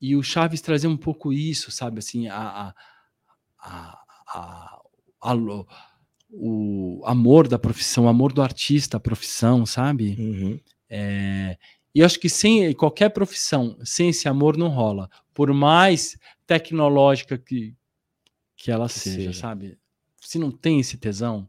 [0.00, 1.98] E o Chaves trazia um pouco isso, sabe?
[1.98, 2.74] Assim, a, a,
[3.58, 4.80] a,
[5.22, 5.64] a,
[6.30, 10.16] o amor da profissão, o amor do artista, a profissão, sabe?
[10.18, 10.60] Uhum.
[10.90, 11.56] É,
[11.94, 15.08] e acho que sem qualquer profissão, sem esse amor não rola.
[15.32, 17.74] Por mais tecnológica que,
[18.56, 19.78] que ela que seja, seja, sabe?
[20.20, 21.48] Se não tem esse tesão,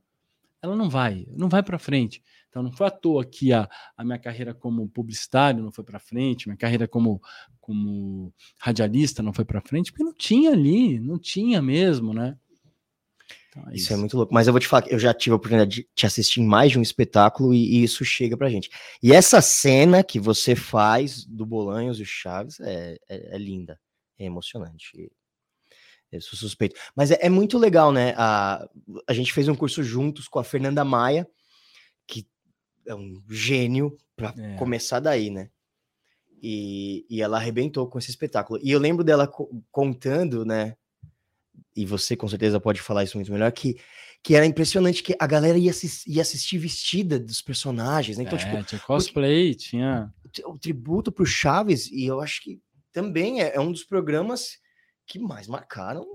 [0.62, 2.24] ela não vai, não vai para frente.
[2.56, 6.00] Então não foi à toa que a, a minha carreira como publicitário não foi para
[6.00, 7.22] frente, minha carreira como,
[7.60, 12.38] como radialista não foi para frente, porque não tinha ali, não tinha mesmo, né?
[13.50, 13.84] Então, é isso.
[13.84, 13.94] isso.
[13.94, 14.34] é muito louco.
[14.34, 16.72] Mas eu vou te falar eu já tive a oportunidade de te assistir em mais
[16.72, 18.70] de um espetáculo e, e isso chega pra gente.
[19.04, 23.78] E essa cena que você faz do Bolanhos e o Chaves é, é, é linda,
[24.18, 25.12] é emocionante.
[26.10, 26.80] Eu sou suspeito.
[26.96, 28.14] Mas é, é, muito legal, né?
[28.16, 28.66] A,
[29.06, 31.28] a gente fez um curso juntos com a Fernanda Maia,
[32.86, 34.56] é um gênio para é.
[34.56, 35.50] começar daí, né?
[36.42, 38.60] E, e ela arrebentou com esse espetáculo.
[38.62, 40.76] E eu lembro dela co contando, né?
[41.76, 43.78] E você com certeza pode falar isso muito melhor, que,
[44.24, 48.24] que era impressionante que a galera ia, assistir, ia assistir vestida dos personagens, né?
[48.24, 50.14] Então, tipo, é, tipo, tinha cosplay, tinha.
[50.46, 52.62] O tributo pro Chaves, e eu acho que
[52.92, 54.58] também é, é um dos programas
[55.06, 56.06] que mais marcaram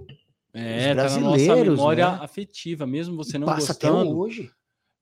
[0.53, 2.19] é, brasileiros, tá na nossa memória né?
[2.23, 4.01] afetiva, mesmo você não Passa gostando.
[4.01, 4.51] Até hoje.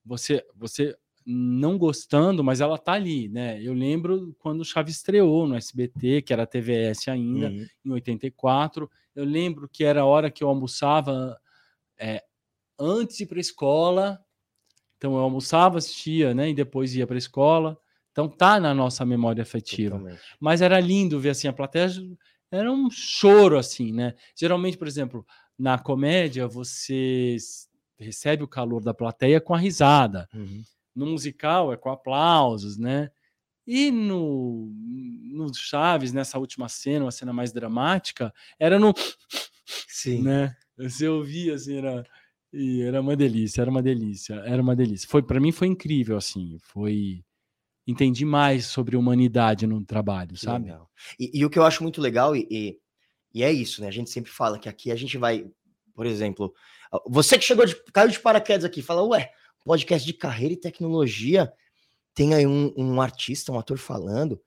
[0.05, 0.95] Você, você
[1.25, 3.61] não gostando, mas ela tá ali, né?
[3.61, 7.67] Eu lembro quando o Chaves estreou no SBT, que era TVS ainda, uhum.
[7.85, 8.89] em 84.
[9.15, 11.39] Eu lembro que era a hora que eu almoçava
[11.97, 12.23] é,
[12.79, 14.19] antes de ir para a escola.
[14.97, 16.49] Então eu almoçava, assistia, né?
[16.49, 17.77] E depois ia para a escola.
[18.11, 19.97] Então tá na nossa memória afetiva.
[19.97, 20.21] Totalmente.
[20.39, 21.89] Mas era lindo ver assim a plateia
[22.51, 24.15] era um choro assim, né?
[24.35, 25.25] Geralmente, por exemplo,
[25.57, 27.37] na comédia você
[27.97, 30.27] recebe o calor da plateia com a risada.
[30.33, 30.63] Uhum.
[30.99, 33.09] No musical é com aplausos, né?
[33.65, 34.71] E no,
[35.31, 38.93] no Chaves, nessa última cena, uma cena mais dramática, era no.
[39.87, 40.23] Sim.
[40.23, 40.55] Né?
[40.77, 42.03] Você ouvia assim, era.
[42.51, 45.07] E era uma delícia, era uma delícia, era uma delícia.
[45.07, 47.23] Foi para mim foi incrível assim, foi
[47.85, 50.75] entendi mais sobre humanidade no trabalho, sabe?
[51.19, 52.79] E, e, o que eu acho muito legal, e, e,
[53.33, 53.87] e, é isso, né?
[53.87, 55.45] A gente sempre fala que aqui a gente vai,
[55.93, 56.53] por exemplo,
[57.07, 59.31] você que chegou de, caiu de paraquedas aqui, fala, ué,
[59.63, 61.51] podcast de carreira e tecnologia,
[62.13, 64.41] tem aí um, um artista, um ator falando.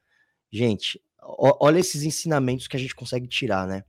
[0.51, 3.85] Gente, olha esses ensinamentos que a gente consegue tirar, né?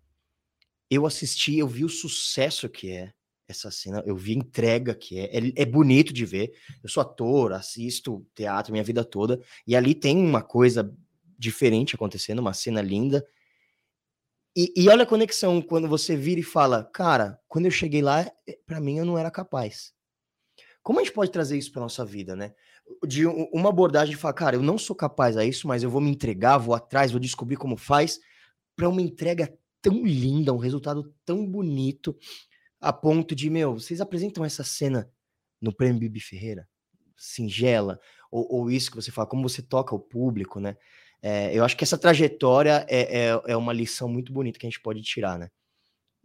[0.89, 3.13] Eu assisti, eu vi o sucesso que é
[3.47, 6.53] essa cena, eu vi a entrega que é, é, é, bonito de ver.
[6.81, 10.95] Eu sou ator, assisto teatro minha vida toda, e ali tem uma coisa
[11.37, 13.25] diferente acontecendo, uma cena linda.
[14.55, 18.21] E, e olha a conexão quando você vira e fala, cara, quando eu cheguei lá,
[18.47, 19.93] eh, para mim eu não era capaz.
[20.83, 22.53] Como a gente pode trazer isso para nossa vida, né?
[23.07, 26.01] De uma abordagem de falar, cara, eu não sou capaz a isso, mas eu vou
[26.01, 28.19] me entregar, vou atrás, vou descobrir como faz,
[28.75, 32.15] para uma entrega tão linda, um resultado tão bonito
[32.81, 35.09] a ponto de, meu, vocês apresentam essa cena
[35.61, 36.67] no Prêmio Bibi Ferreira?
[37.15, 37.97] Singela,
[38.29, 40.75] ou, ou isso que você fala, como você toca o público, né?
[41.21, 44.69] É, eu acho que essa trajetória é, é, é, uma lição muito bonita que a
[44.69, 45.47] gente pode tirar, né?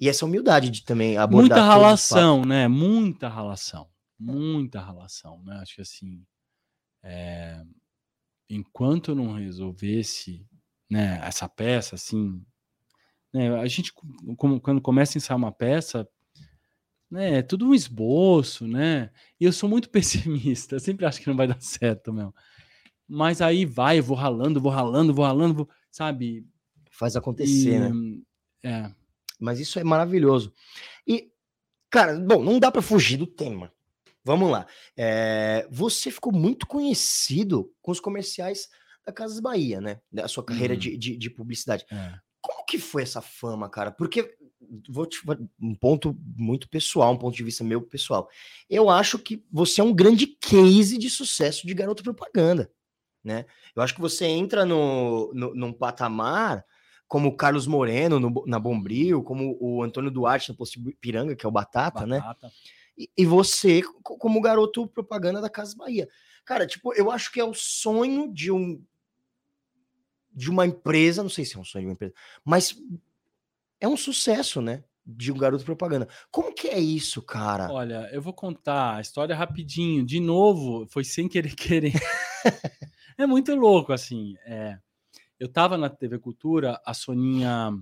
[0.00, 1.58] E essa humildade de também abordar.
[1.58, 2.66] Muita relação, né?
[2.66, 3.86] Muita relação.
[4.18, 5.56] Muita relação, né?
[5.56, 6.24] Acho que assim.
[7.02, 7.62] É...
[8.50, 10.46] Enquanto eu não resolvesse
[10.90, 12.42] né, essa peça, assim.
[13.32, 13.92] Né, a gente,
[14.36, 16.08] como, quando começa a ensaiar uma peça,
[17.10, 17.38] né?
[17.38, 19.10] É tudo um esboço, né?
[19.40, 22.34] E eu sou muito pessimista, eu sempre acho que não vai dar certo, meu.
[23.06, 26.46] Mas aí vai, eu vou ralando, vou ralando, vou ralando, vou, sabe?
[26.90, 28.22] Faz acontecer, e, né?
[28.62, 28.94] É.
[29.40, 30.52] Mas isso é maravilhoso.
[31.06, 31.30] E,
[31.90, 33.72] cara, bom, não dá para fugir do tema.
[34.28, 34.66] Vamos lá.
[34.94, 38.68] É, você ficou muito conhecido com os comerciais
[39.06, 40.02] da Casas Bahia, né?
[40.12, 40.80] Da sua carreira uhum.
[40.80, 41.86] de, de, de, publicidade.
[41.90, 42.14] É.
[42.38, 43.90] Como que foi essa fama, cara?
[43.90, 44.36] Porque
[44.86, 45.18] vou te
[45.58, 48.28] um ponto muito pessoal, um ponto de vista meu pessoal.
[48.68, 52.70] Eu acho que você é um grande case de sucesso de garoto propaganda,
[53.24, 53.46] né?
[53.74, 56.62] Eu acho que você entra no, no num patamar
[57.06, 61.46] como o Carlos Moreno no, na Bombril, como o Antônio Duarte no Posto Piranga, que
[61.46, 62.18] é o Batata, né?
[62.18, 62.48] Batata.
[62.48, 62.52] né?
[63.16, 66.08] E, você como garoto propaganda da Casa Bahia.
[66.44, 68.82] Cara, tipo, eu acho que é o sonho de um
[70.34, 72.76] de uma empresa, não sei se é um sonho de uma empresa, mas
[73.80, 74.84] é um sucesso, né?
[75.04, 76.08] De um garoto propaganda.
[76.30, 77.72] Como que é isso, cara?
[77.72, 80.04] Olha, eu vou contar a história rapidinho.
[80.04, 81.94] De novo, foi sem querer querer.
[83.16, 84.36] é muito louco, assim.
[84.44, 84.78] É,
[85.40, 87.72] eu tava na TV Cultura, a Soninha.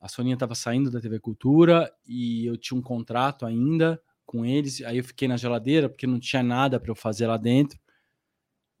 [0.00, 4.82] A Soninha tava saindo da TV Cultura e eu tinha um contrato ainda com eles.
[4.82, 7.78] Aí eu fiquei na geladeira porque não tinha nada para eu fazer lá dentro.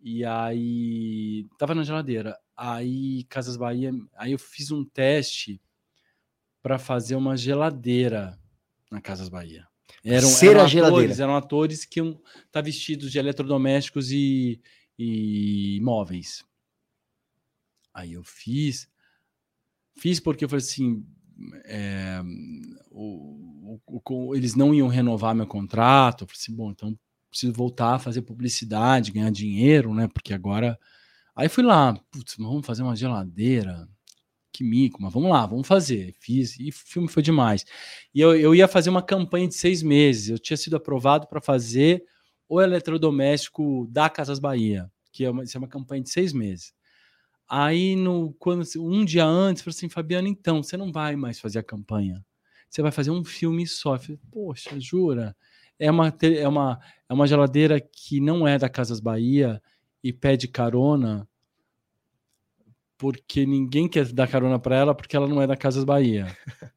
[0.00, 2.38] E aí tava na geladeira.
[2.56, 5.60] Aí Casas Bahia, aí eu fiz um teste
[6.62, 8.38] para fazer uma geladeira
[8.90, 9.66] na Casas Bahia.
[10.04, 11.14] Eram, Ser eram a geladeira.
[11.14, 14.60] eram atores que iam estar tá vestidos de eletrodomésticos e,
[14.98, 16.44] e móveis.
[17.92, 18.88] Aí eu fiz,
[19.96, 21.06] fiz porque eu falei assim,
[21.64, 22.20] é,
[22.90, 26.24] o, o, o, eles não iam renovar meu contrato.
[26.24, 26.98] Eu falei assim, bom, então
[27.30, 30.08] preciso voltar a fazer publicidade, ganhar dinheiro, né?
[30.08, 30.78] Porque agora.
[31.36, 33.88] Aí fui lá, putz, vamos fazer uma geladeira
[34.52, 36.14] que mico, mas vamos lá, vamos fazer.
[36.20, 37.64] Fiz e o filme foi demais.
[38.14, 40.28] E eu, eu ia fazer uma campanha de seis meses.
[40.28, 42.04] Eu tinha sido aprovado para fazer
[42.48, 46.72] o eletrodoméstico da Casas Bahia, que é uma, é uma campanha de seis meses.
[47.48, 51.38] Aí, no, quando, um dia antes, eu falei assim, Fabiano, então, você não vai mais
[51.38, 52.24] fazer a campanha.
[52.68, 53.94] Você vai fazer um filme só.
[53.94, 55.36] Eu falei, Poxa, jura?
[55.78, 59.60] É uma, é, uma, é uma geladeira que não é da Casas Bahia
[60.02, 61.28] e pede carona
[62.96, 66.26] porque ninguém quer dar carona para ela porque ela não é da Casas Bahia.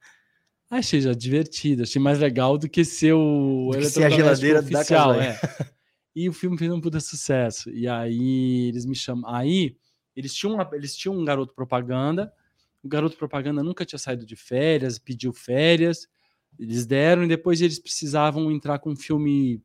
[0.70, 4.60] Achei já divertido, achei mais legal do que ser o do que ser a geladeira
[4.60, 5.78] oficial, da Casa é.
[6.14, 7.70] E o filme fez um puta sucesso.
[7.70, 9.34] E aí eles me chamam.
[9.34, 9.78] Aí
[10.18, 12.34] eles tinham, uma, eles tinham um garoto propaganda.
[12.82, 16.10] O garoto propaganda nunca tinha saído de férias, pediu férias.
[16.58, 19.62] Eles deram e depois eles precisavam entrar com um filme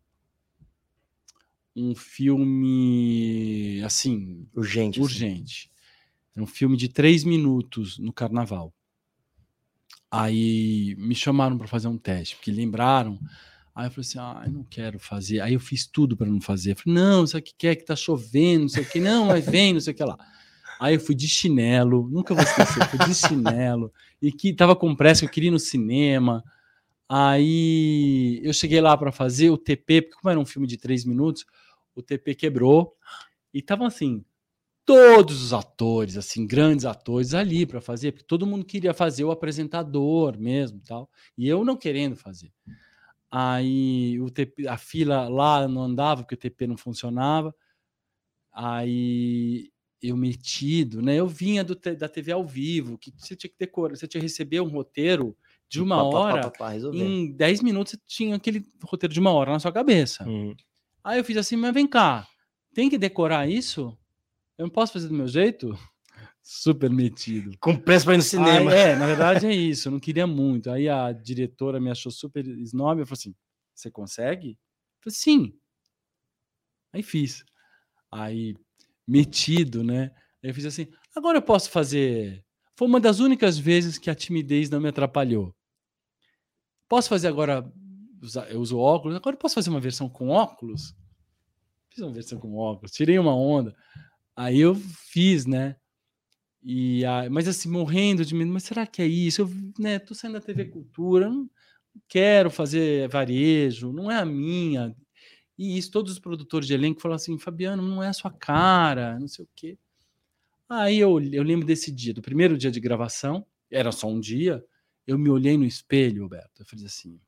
[1.75, 5.03] um filme assim urgente assim.
[5.03, 5.71] urgente
[6.31, 6.43] assim.
[6.43, 8.75] um filme de três minutos no carnaval
[10.11, 13.19] aí me chamaram para fazer um teste porque lembraram
[13.75, 15.41] Aí eu falei assim: ah, eu não quero fazer.
[15.41, 16.73] Aí eu fiz tudo para não fazer.
[16.73, 19.45] Eu falei: não, isso aqui quer que tá chovendo, não sei o que, não, mas
[19.47, 20.19] vem, não sei o que lá.
[20.83, 24.97] Aí eu fui de chinelo, nunca vou esquecer, fui de chinelo, e que tava com
[24.97, 26.43] pressa, eu queria ir no cinema.
[27.09, 31.05] Aí eu cheguei lá para fazer o TP, porque como era um filme de três
[31.05, 31.47] minutos,
[31.95, 32.97] o TP quebrou,
[33.55, 34.25] e estavam assim,
[34.85, 39.31] todos os atores, assim, grandes atores ali para fazer, porque todo mundo queria fazer o
[39.31, 41.09] apresentador mesmo, tal,
[41.39, 42.51] e eu não querendo fazer.
[43.31, 47.55] Aí o TP, a fila lá não andava porque o TP não funcionava.
[48.53, 49.71] Aí
[50.03, 51.15] eu metido, né?
[51.15, 54.27] Eu vinha do, da TV ao vivo, que você tinha que decorar, você tinha que
[54.27, 55.37] receber um roteiro
[55.69, 56.51] de uma pá, hora.
[56.51, 60.25] Pá, pá, em 10 minutos você tinha aquele roteiro de uma hora na sua cabeça.
[60.25, 60.55] Uhum.
[61.05, 62.27] Aí eu fiz assim, mas vem cá,
[62.75, 63.97] tem que decorar isso?
[64.59, 65.71] Eu não posso fazer do meu jeito?
[66.43, 67.57] super metido.
[67.61, 68.73] Com pressa para ir no cinema.
[68.73, 70.71] Aí, é, na verdade é isso, eu não queria muito.
[70.71, 73.35] Aí a diretora me achou super snob, eu falei assim:
[73.75, 75.55] "Você consegue?" Eu falei: "Sim".
[76.93, 77.45] Aí fiz.
[78.11, 78.55] Aí
[79.07, 80.11] metido, né?
[80.43, 80.87] Eu fiz assim:
[81.17, 82.45] "Agora eu posso fazer".
[82.77, 85.55] Foi uma das únicas vezes que a timidez não me atrapalhou.
[86.89, 87.65] Posso fazer agora
[88.51, 90.95] eu uso óculos, agora eu posso fazer uma versão com óculos?
[91.91, 93.75] Fiz uma versão com óculos, tirei uma onda.
[94.37, 95.77] Aí eu fiz, né?
[96.63, 99.43] E, a, mas assim, morrendo de medo, mas será que é isso?
[99.43, 101.49] Eu né, tô saindo da TV Cultura, não
[102.09, 104.95] quero fazer varejo, não é a minha.
[105.63, 109.17] E isso, todos os produtores de elenco falaram assim: Fabiano, não é a sua cara,
[109.21, 109.79] não sei o quê.
[110.69, 114.65] Aí eu, eu lembro desse dia, do primeiro dia de gravação, era só um dia,
[115.07, 117.21] eu me olhei no espelho, Roberto, eu falei assim: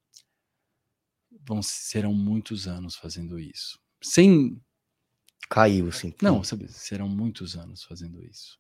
[1.47, 3.79] vão, serão muitos anos fazendo isso.
[4.03, 4.61] Sem.
[5.49, 6.13] Caiu, assim.
[6.21, 8.59] Não, sabe, serão muitos anos fazendo isso.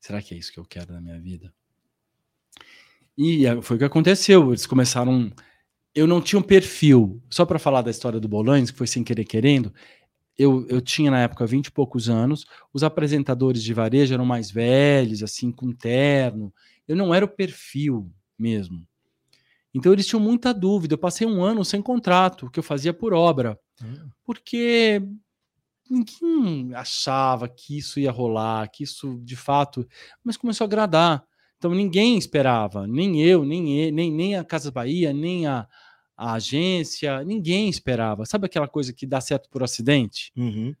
[0.00, 1.54] Será que é isso que eu quero na minha vida?
[3.16, 4.48] E foi o que aconteceu.
[4.48, 5.30] Eles começaram.
[5.94, 7.22] Eu não tinha um perfil.
[7.30, 9.72] Só para falar da história do Bolanes, que foi sem querer querendo.
[10.38, 12.46] Eu, eu tinha na época 20 e poucos anos.
[12.72, 16.52] Os apresentadores de varejo eram mais velhos, assim, com terno.
[16.86, 18.86] Eu não era o perfil mesmo.
[19.72, 20.94] Então eles tinham muita dúvida.
[20.94, 23.58] Eu passei um ano sem contrato, que eu fazia por obra.
[23.82, 24.08] Hum.
[24.24, 25.02] Porque
[25.90, 29.86] ninguém achava que isso ia rolar, que isso de fato,
[30.22, 31.24] mas começou a agradar.
[31.60, 35.68] Então ninguém esperava, nem eu, nem ele, nem, nem a Casa Bahia, nem a,
[36.16, 38.24] a agência, ninguém esperava.
[38.24, 40.32] Sabe aquela coisa que dá certo por acidente?
[40.34, 40.74] Uhum.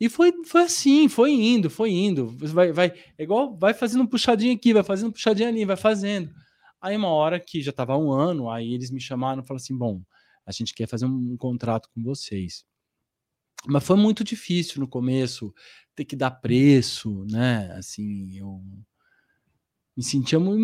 [0.00, 2.26] E foi, foi assim, foi indo, foi indo.
[2.38, 5.76] Vai, vai, é igual, vai fazendo um puxadinho aqui, vai fazendo um puxadinho ali, vai
[5.76, 6.28] fazendo.
[6.80, 9.78] Aí uma hora que já estava um ano, aí eles me chamaram e falaram assim:
[9.78, 10.02] bom,
[10.44, 12.64] a gente quer fazer um, um contrato com vocês.
[13.64, 15.54] Mas foi muito difícil no começo
[15.94, 17.72] ter que dar preço, né?
[17.78, 18.60] Assim, eu
[19.96, 20.60] me sentia muito.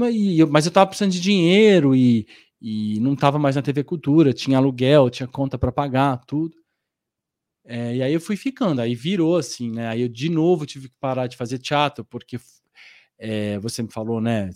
[0.51, 2.26] Mas eu tava precisando de dinheiro e,
[2.61, 6.57] e não tava mais na TV Cultura, tinha aluguel, tinha conta para pagar, tudo.
[7.64, 9.89] É, e aí eu fui ficando, aí virou assim, né?
[9.89, 12.39] Aí eu de novo tive que parar de fazer teatro, porque
[13.18, 14.51] é, você me falou, né?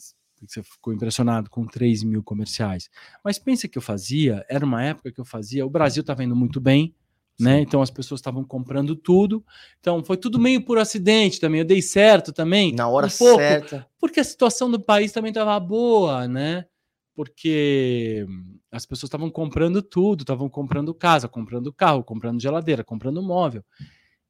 [0.46, 2.90] Você ficou impressionado com 3 mil comerciais.
[3.24, 6.36] Mas pensa que eu fazia, era uma época que eu fazia, o Brasil estava indo
[6.36, 6.94] muito bem,
[7.38, 7.60] né?
[7.60, 9.44] Então as pessoas estavam comprando tudo.
[9.80, 11.60] Então foi tudo meio por acidente também.
[11.60, 12.72] Eu dei certo também.
[12.72, 13.86] Na hora um pouco, certa.
[13.98, 16.64] Porque a situação do país também estava boa, né?
[17.14, 18.26] Porque
[18.70, 23.64] as pessoas estavam comprando tudo, estavam comprando casa, comprando carro, comprando geladeira, comprando móvel.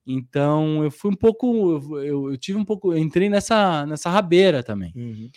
[0.07, 4.63] Então eu fui um pouco, eu, eu tive um pouco, eu entrei nessa nessa rabeira
[4.63, 4.93] também.
[4.95, 5.31] Uhum.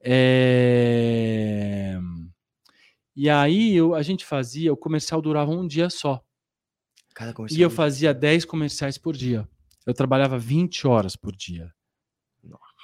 [0.00, 1.98] É...
[3.14, 6.22] E aí eu, a gente fazia, o comercial durava um dia só.
[7.58, 9.48] E eu fazia 10 comerciais por dia.
[9.86, 11.72] Eu trabalhava 20 horas por dia.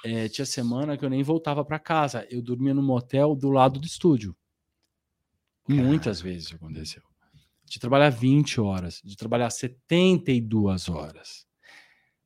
[0.03, 2.25] É, tinha semana que eu nem voltava para casa.
[2.29, 4.35] Eu dormia no motel do lado do estúdio.
[5.67, 7.03] Muitas vezes aconteceu.
[7.65, 11.47] De trabalhar 20 horas, de trabalhar 72 horas.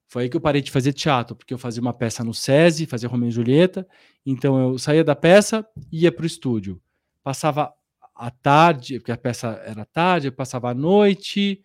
[0.08, 2.86] Foi aí que eu parei de fazer teatro, porque eu fazia uma peça no SESI,
[2.86, 3.86] fazia Romeu e Julieta.
[4.26, 6.82] Então eu saía da peça, ia para o estúdio.
[7.24, 7.74] Passava
[8.16, 11.62] à tarde, porque a peça era tarde, eu passava a noite,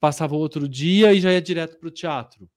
[0.00, 2.50] passava outro dia e já ia direto para o teatro.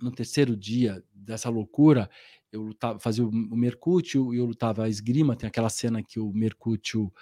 [0.00, 2.10] No terceiro dia dessa loucura,
[2.52, 5.36] eu lutava, fazia o, Mercúcio e eu lutava a esgrima.
[5.36, 7.12] Tem aquela cena que o Mercúcio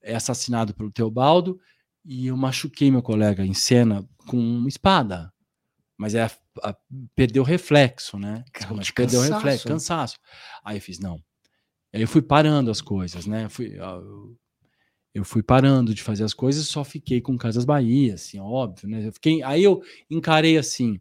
[0.00, 1.58] é assassinado pelo Teobaldo
[2.04, 5.32] e eu machuquei meu colega em cena com uma espada.
[5.96, 6.30] Mas é a,
[6.62, 6.76] a,
[7.14, 8.44] perdeu o reflexo, né?
[8.52, 10.18] Calma, perdeu o reflexo, cansaço.
[10.64, 11.22] Aí eu fiz, não.
[11.92, 13.48] Aí eu fui parando as coisas, né?
[13.48, 14.36] Fui, eu,
[15.14, 19.06] eu fui parando de fazer as coisas, só fiquei com Casas Bahia, assim, óbvio, né?
[19.06, 20.98] Eu fiquei, aí eu encarei assim,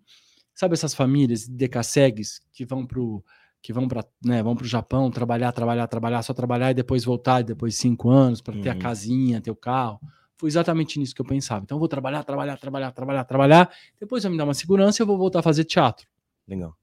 [0.53, 3.23] sabe essas famílias decassegues que vão pro
[3.61, 7.03] que vão para né, vão para o Japão trabalhar, trabalhar, trabalhar, só trabalhar e depois
[7.03, 8.61] voltar depois de cinco anos para uhum.
[8.61, 8.79] ter a uhum.
[8.79, 9.99] casinha, ter o carro.
[10.35, 11.63] Foi exatamente nisso que eu pensava.
[11.63, 13.71] Então eu vou trabalhar, trabalhar, trabalhar, trabalhar, trabalhar.
[13.99, 16.07] Depois vai me dar uma segurança e eu vou voltar a fazer teatro.
[16.47, 16.75] Legal.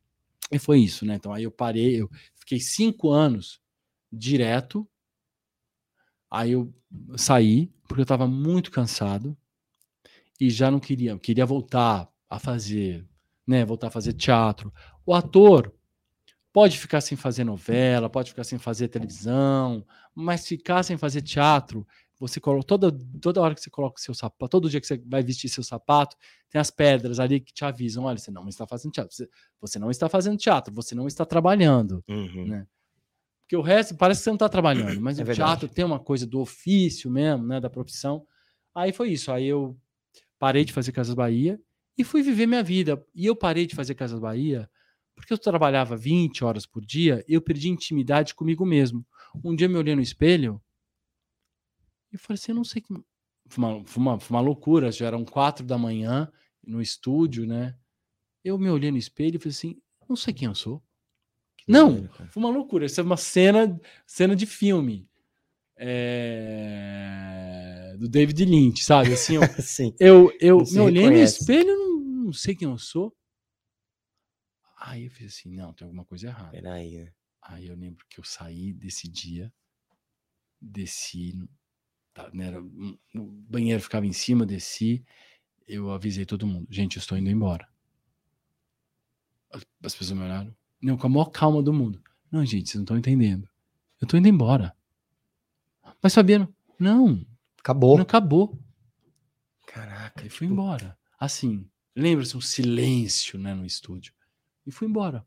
[0.52, 1.16] E foi isso, né?
[1.16, 3.60] Então aí eu parei, eu fiquei cinco anos
[4.12, 4.86] direto.
[6.30, 6.72] Aí eu
[7.16, 9.36] saí porque eu estava muito cansado
[10.40, 13.06] e já não queria, eu queria voltar a fazer,
[13.46, 13.64] né?
[13.64, 14.72] Voltar a fazer teatro.
[15.04, 15.72] O ator
[16.52, 21.86] Pode ficar sem fazer novela, pode ficar sem fazer televisão, mas ficar sem fazer teatro,
[22.18, 25.00] você coloca toda, toda hora que você coloca o seu sapato, todo dia que você
[25.06, 26.16] vai vestir seu sapato,
[26.50, 29.28] tem as pedras ali que te avisam: olha, você não está fazendo teatro, você,
[29.60, 32.02] você não está fazendo teatro, você não está trabalhando.
[32.08, 32.46] Uhum.
[32.46, 32.66] Né?
[33.48, 35.48] Porque o resto parece que você não está trabalhando, mas é o verdade.
[35.60, 37.58] teatro tem uma coisa do ofício mesmo, né?
[37.58, 38.26] Da profissão.
[38.74, 39.32] Aí foi isso.
[39.32, 39.74] Aí eu
[40.38, 41.58] parei de fazer Casas Bahia
[41.96, 43.02] e fui viver minha vida.
[43.14, 44.68] E eu parei de fazer Casas Bahia
[45.14, 49.02] porque eu trabalhava 20 horas por dia, eu perdi intimidade comigo mesmo.
[49.42, 50.62] Um dia eu me olhei no espelho
[52.12, 52.92] e falei assim, eu não sei que.
[53.46, 56.30] Foi uma, foi uma, foi uma loucura, já eram quatro da manhã
[56.62, 57.74] no estúdio, né?
[58.44, 60.82] Eu me olhei no espelho e falei assim, não sei quem eu sou.
[61.68, 62.86] Não, foi uma loucura.
[62.86, 65.08] Isso é uma cena, cena de filme.
[65.76, 67.16] É...
[67.98, 69.12] Do David Lynch, sabe?
[69.12, 69.42] Assim, eu,
[70.00, 73.14] eu, eu me olhei no espelho, não, não sei quem eu sou.
[74.78, 76.50] Aí eu fiz assim, não, tem alguma coisa errada.
[76.50, 77.12] Peraí, né?
[77.42, 79.52] Aí eu lembro que eu saí desse dia,
[80.60, 81.34] desci,
[82.12, 82.98] tá, né, o
[83.48, 85.04] banheiro ficava em cima, desci,
[85.66, 87.66] eu avisei todo mundo, gente, eu estou indo embora.
[89.82, 92.02] As pessoas me olharam, não, com a maior calma do mundo.
[92.30, 93.48] Não, gente, vocês não estão entendendo.
[94.00, 94.74] Eu estou indo embora.
[96.02, 97.24] Mas Fabiano, não.
[97.58, 97.96] Acabou.
[97.96, 98.58] Não acabou.
[99.66, 100.24] Caraca.
[100.24, 100.52] E fui tipo...
[100.52, 100.96] embora.
[101.18, 104.12] Assim, lembra-se um silêncio né, no estúdio
[104.66, 105.26] e fui embora.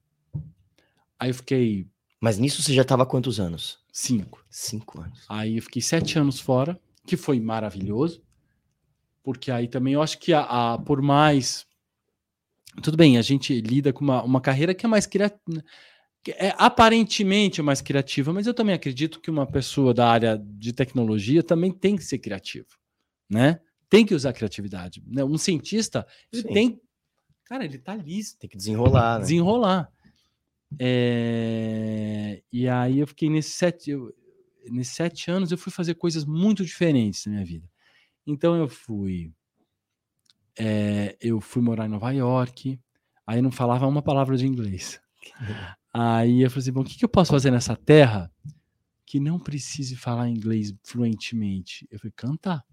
[1.19, 1.87] Aí eu fiquei.
[2.19, 3.79] Mas nisso você já estava quantos anos?
[3.91, 4.45] Cinco.
[4.49, 5.25] Cinco anos.
[5.27, 8.23] Aí eu fiquei sete anos fora, que foi maravilhoso,
[9.23, 11.65] porque aí também eu acho que a, a por mais.
[12.81, 15.63] Tudo bem, a gente lida com uma, uma carreira que é mais criativa.
[16.37, 21.41] É aparentemente mais criativa, mas eu também acredito que uma pessoa da área de tecnologia
[21.41, 22.67] também tem que ser criativo,
[23.27, 23.59] né?
[23.89, 25.03] Tem que usar a criatividade.
[25.07, 25.23] Né?
[25.23, 26.79] Um cientista ele tem
[27.51, 28.21] Cara, ele tá ali.
[28.39, 29.23] Tem que desenrolar, né?
[29.23, 29.91] Desenrolar.
[30.79, 32.41] É...
[32.49, 34.15] E aí eu fiquei nesses sete, eu...
[34.69, 37.69] nesses sete anos, eu fui fazer coisas muito diferentes na minha vida.
[38.25, 39.33] Então eu fui.
[40.63, 41.17] É...
[41.19, 42.79] Eu fui morar em Nova York,
[43.25, 45.01] aí não falava uma palavra de inglês.
[45.91, 48.31] Aí eu falei assim: bom, o que, que eu posso fazer nessa terra
[49.05, 51.87] que não precise falar inglês fluentemente?
[51.89, 52.63] Eu fui cantar.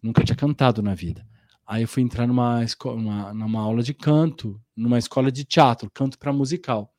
[0.00, 1.26] Nunca tinha cantado na vida.
[1.66, 6.16] Aí eu fui entrar numa, uma, numa aula de canto, numa escola de teatro, canto
[6.16, 6.94] para musical.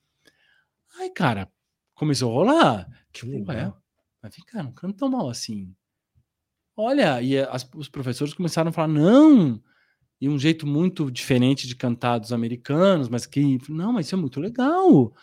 [0.99, 1.49] Aí, cara,
[1.95, 3.05] começou a rolar.
[3.13, 3.73] Tipo, é,
[4.21, 5.73] mas vem cá, não canto tão mal assim.
[6.75, 9.61] Olha, e as, os professores começaram a falar, não,
[10.19, 14.17] e um jeito muito diferente de cantar dos americanos, mas que, não, mas isso é
[14.17, 15.13] muito legal.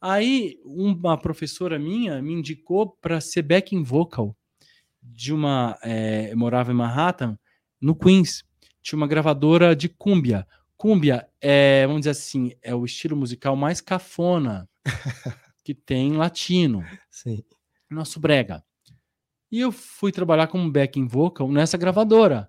[0.00, 4.36] Aí, uma professora minha me indicou para ser backing vocal
[5.02, 5.78] de uma.
[5.82, 7.38] É, morava em Manhattan,
[7.80, 8.44] no Queens
[8.82, 10.46] tinha uma gravadora de cúmbia.
[10.76, 14.68] Cúmbia é, vamos dizer assim, é o estilo musical mais cafona
[15.64, 16.84] que tem latino.
[17.10, 17.42] Sim.
[17.90, 18.62] Nosso brega.
[19.50, 22.48] E eu fui trabalhar como backing vocal nessa gravadora.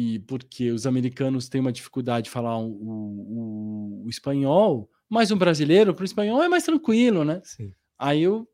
[0.00, 5.36] E porque os americanos têm uma dificuldade de falar o, o, o espanhol, mas um
[5.36, 7.40] brasileiro para o espanhol é mais tranquilo, né?
[7.42, 7.72] Sim.
[7.98, 8.46] Aí eu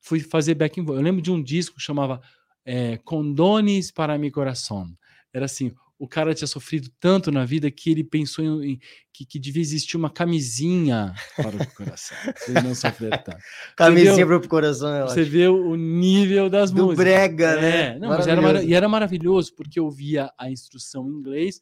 [0.00, 0.96] fui fazer backing vocal.
[0.96, 2.22] Eu lembro de um disco que chamava
[2.64, 4.88] é, Condones para mi coração
[5.30, 8.80] era assim, o cara tinha sofrido tanto na vida que ele pensou em, em
[9.12, 12.16] que, que, devia existir uma camisinha para o coração.
[12.46, 13.42] ele não sofrer tanto.
[13.76, 17.04] camisinha para o coração, é Você vê o nível das Do músicas.
[17.04, 17.98] brega, é, né?
[17.98, 21.60] Não, mas era, e era maravilhoso, porque eu via a instrução em inglês,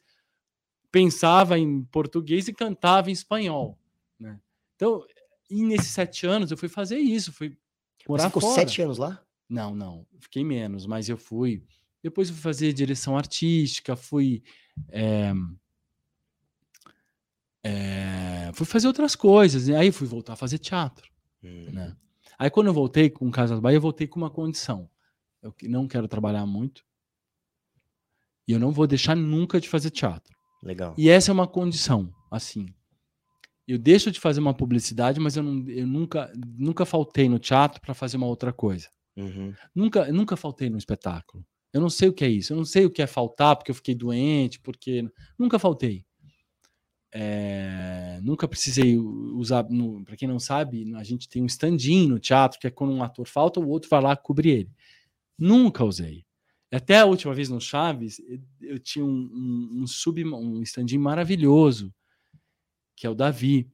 [0.93, 3.79] pensava em português e cantava em espanhol.
[4.21, 4.39] Né?
[4.75, 5.03] Então,
[5.49, 7.57] e nesses sete anos eu fui fazer isso, fui
[8.07, 8.55] morar Você ficou fora.
[8.55, 9.23] sete anos lá?
[9.49, 11.63] Não, não, fiquei menos, mas eu fui.
[12.07, 14.41] Depois fui fazer direção artística, fui.
[14.91, 15.33] É,
[17.65, 21.11] é, fui fazer outras coisas, e aí fui voltar a fazer teatro.
[21.43, 21.73] Hum.
[21.73, 21.97] Né?
[22.39, 24.89] Aí quando eu voltei com Casas Bahia, eu voltei com uma condição.
[25.43, 26.85] Eu não quero trabalhar muito.
[28.47, 30.37] E eu não vou deixar nunca de fazer teatro.
[30.63, 30.95] Legal.
[30.97, 32.73] E essa é uma condição, assim.
[33.67, 37.81] Eu deixo de fazer uma publicidade, mas eu, não, eu nunca, nunca faltei no teatro
[37.81, 38.89] para fazer uma outra coisa.
[39.17, 39.53] Uhum.
[39.75, 41.45] Nunca, nunca faltei no espetáculo.
[41.77, 42.55] Eu não sei o que é isso.
[42.55, 45.07] Eu não sei o que é faltar porque eu fiquei doente, porque
[45.39, 46.07] nunca faltei.
[47.13, 49.63] É, nunca precisei usar.
[50.07, 53.03] Para quem não sabe, a gente tem um stand-in no teatro, que é quando um
[53.03, 54.71] ator falta, o outro vai lá cobrir ele.
[55.39, 56.25] Nunca usei.
[56.73, 58.23] Até a última vez no Chaves,
[58.63, 61.95] eu tinha um, um, um sub, um stand-in maravilhoso,
[62.97, 63.71] que é o Davi.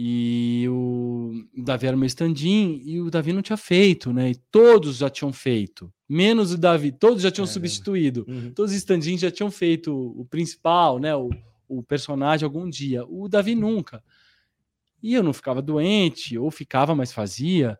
[0.00, 4.30] E o, Davi era meu stand-in e o Davi não tinha feito, né?
[4.30, 8.24] E todos já tinham feito, menos o Davi, todos já tinham é, substituído.
[8.28, 8.52] Uhum.
[8.52, 11.16] Todos os stand-ins já tinham feito o principal, né?
[11.16, 11.30] O,
[11.66, 13.04] o personagem algum dia.
[13.06, 14.00] O Davi nunca.
[15.02, 17.76] E eu não ficava doente, ou ficava, mas fazia.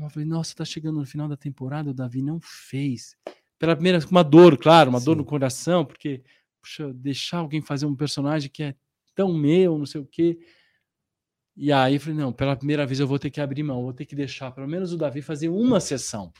[0.00, 3.16] Eu falei, nossa, tá chegando no final da temporada, o Davi não fez
[3.58, 5.06] pela primeira uma dor, claro, uma Sim.
[5.06, 6.22] dor no coração, porque
[6.60, 8.76] puxa, deixar alguém fazer um personagem que é
[9.12, 10.38] tão meu, não sei o quê.
[11.56, 13.92] E aí eu falei, não, pela primeira vez eu vou ter que abrir mão, vou
[13.92, 16.32] ter que deixar pelo menos o Davi fazer uma sessão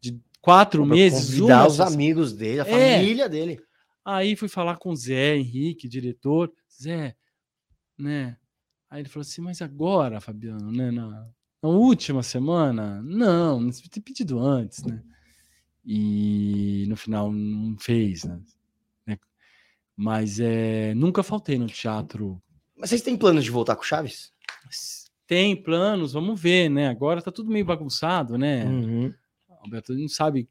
[0.00, 1.34] de quatro pra meses.
[1.34, 1.92] Convidar os sessão.
[1.92, 2.98] amigos dele, a é.
[2.98, 3.60] família dele.
[4.04, 6.52] Aí fui falar com o Zé Henrique, diretor.
[6.80, 7.14] Zé,
[7.98, 8.36] né?
[8.88, 10.90] Aí ele falou assim, mas agora, Fabiano, né?
[10.90, 11.28] Na,
[11.62, 13.02] na última semana?
[13.02, 15.02] Não, não ter pedido antes, né?
[15.86, 18.40] e no final não fez, né?
[19.06, 19.18] né?
[19.96, 22.42] Mas é, nunca faltei no teatro.
[22.76, 24.32] Mas vocês têm planos de voltar com Chaves?
[25.26, 26.88] Tem planos, vamos ver, né?
[26.88, 28.64] Agora tá tudo meio bagunçado, né?
[28.64, 29.12] Uhum.
[29.60, 30.48] Alberto, não sabe.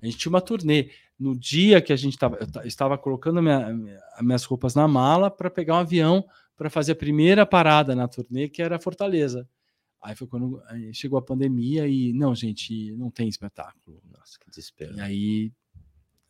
[0.00, 0.90] A gente tinha uma turnê.
[1.18, 3.72] No dia que a gente tava, estava colocando minha,
[4.20, 6.24] minhas roupas na mala para pegar um avião
[6.56, 9.48] para fazer a primeira parada na turnê, que era Fortaleza.
[10.02, 14.00] Aí foi quando chegou a pandemia e, não, gente, não tem espetáculo.
[14.10, 14.96] Nossa, que desespero.
[14.96, 15.52] E aí,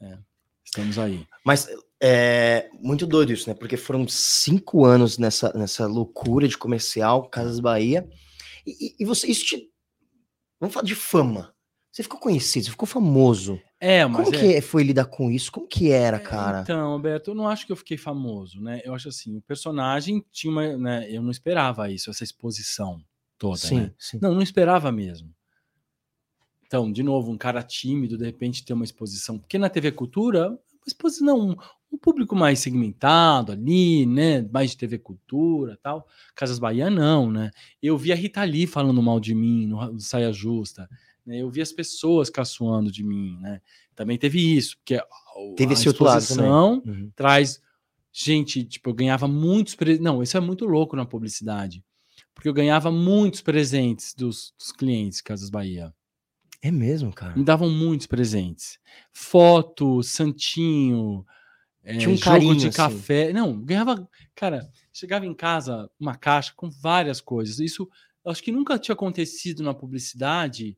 [0.00, 0.18] é,
[0.64, 1.26] estamos aí.
[1.44, 1.68] Mas
[2.00, 3.54] é muito doido isso, né?
[3.54, 8.08] Porque foram cinco anos nessa, nessa loucura de comercial, Casas Bahia.
[8.66, 9.70] E, e você, isso te.
[10.60, 11.54] Vamos falar de fama.
[11.90, 13.60] Você ficou conhecido, você ficou famoso.
[13.80, 14.24] É, mas.
[14.24, 14.38] Como é...
[14.38, 15.50] que foi lidar com isso?
[15.50, 16.60] Como que era, é, cara?
[16.60, 18.80] Então, Alberto, eu não acho que eu fiquei famoso, né?
[18.84, 20.76] Eu acho assim, o personagem tinha uma.
[20.76, 23.00] Né, eu não esperava isso, essa exposição
[23.36, 23.94] toda, sim, né?
[23.98, 24.18] Sim.
[24.22, 25.34] Não, não esperava mesmo.
[26.66, 29.38] Então, de novo, um cara tímido, de repente ter uma exposição.
[29.38, 31.56] Porque na TV Cultura, uma exposição, um,
[31.90, 34.42] um público mais segmentado ali, né?
[34.52, 36.06] Mais de TV Cultura tal.
[36.34, 37.50] Casas Bahia, não, né?
[37.82, 40.88] Eu vi a Rita Lee falando mal de mim no Saia Justa.
[41.24, 41.38] Né?
[41.38, 43.60] Eu vi as pessoas caçoando de mim, né?
[43.94, 45.00] Também teve isso, porque
[45.56, 47.10] teve a esse exposição outro lado uhum.
[47.16, 47.60] traz
[48.12, 49.98] gente, tipo, eu ganhava muitos, pre...
[49.98, 51.82] não, isso é muito louco na publicidade
[52.38, 55.92] porque eu ganhava muitos presentes dos, dos clientes Casas Bahia.
[56.62, 57.34] É mesmo, cara?
[57.34, 58.78] Me davam muitos presentes.
[59.12, 61.26] Foto, santinho,
[61.82, 62.76] é, Tinha um jogo carinho, de assim.
[62.76, 63.32] café.
[63.32, 64.08] Não, ganhava.
[64.34, 67.58] Cara, chegava em casa uma caixa com várias coisas.
[67.58, 67.88] Isso
[68.24, 70.76] acho que nunca tinha acontecido na publicidade.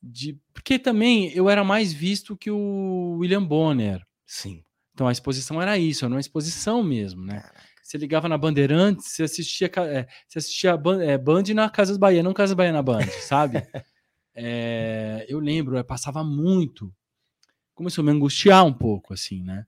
[0.00, 4.06] De, porque também eu era mais visto que o William Bonner.
[4.24, 4.64] Sim.
[4.94, 7.42] Então a exposição era isso, era uma exposição mesmo, né?
[7.82, 12.22] Você ligava na Bandeirantes, você assistia, é, você assistia Band, é, Band na Casas Bahia,
[12.22, 13.62] não Casas Bahia na Band, sabe?
[14.34, 16.92] é, eu lembro, eu passava muito.
[17.74, 19.64] Começou a me angustiar um pouco, assim, né?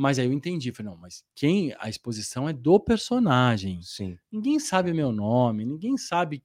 [0.00, 3.82] Mas aí eu entendi, falei, não, mas quem a exposição é do personagem.
[3.82, 4.16] Sim.
[4.30, 6.40] Ninguém sabe meu nome, ninguém sabe.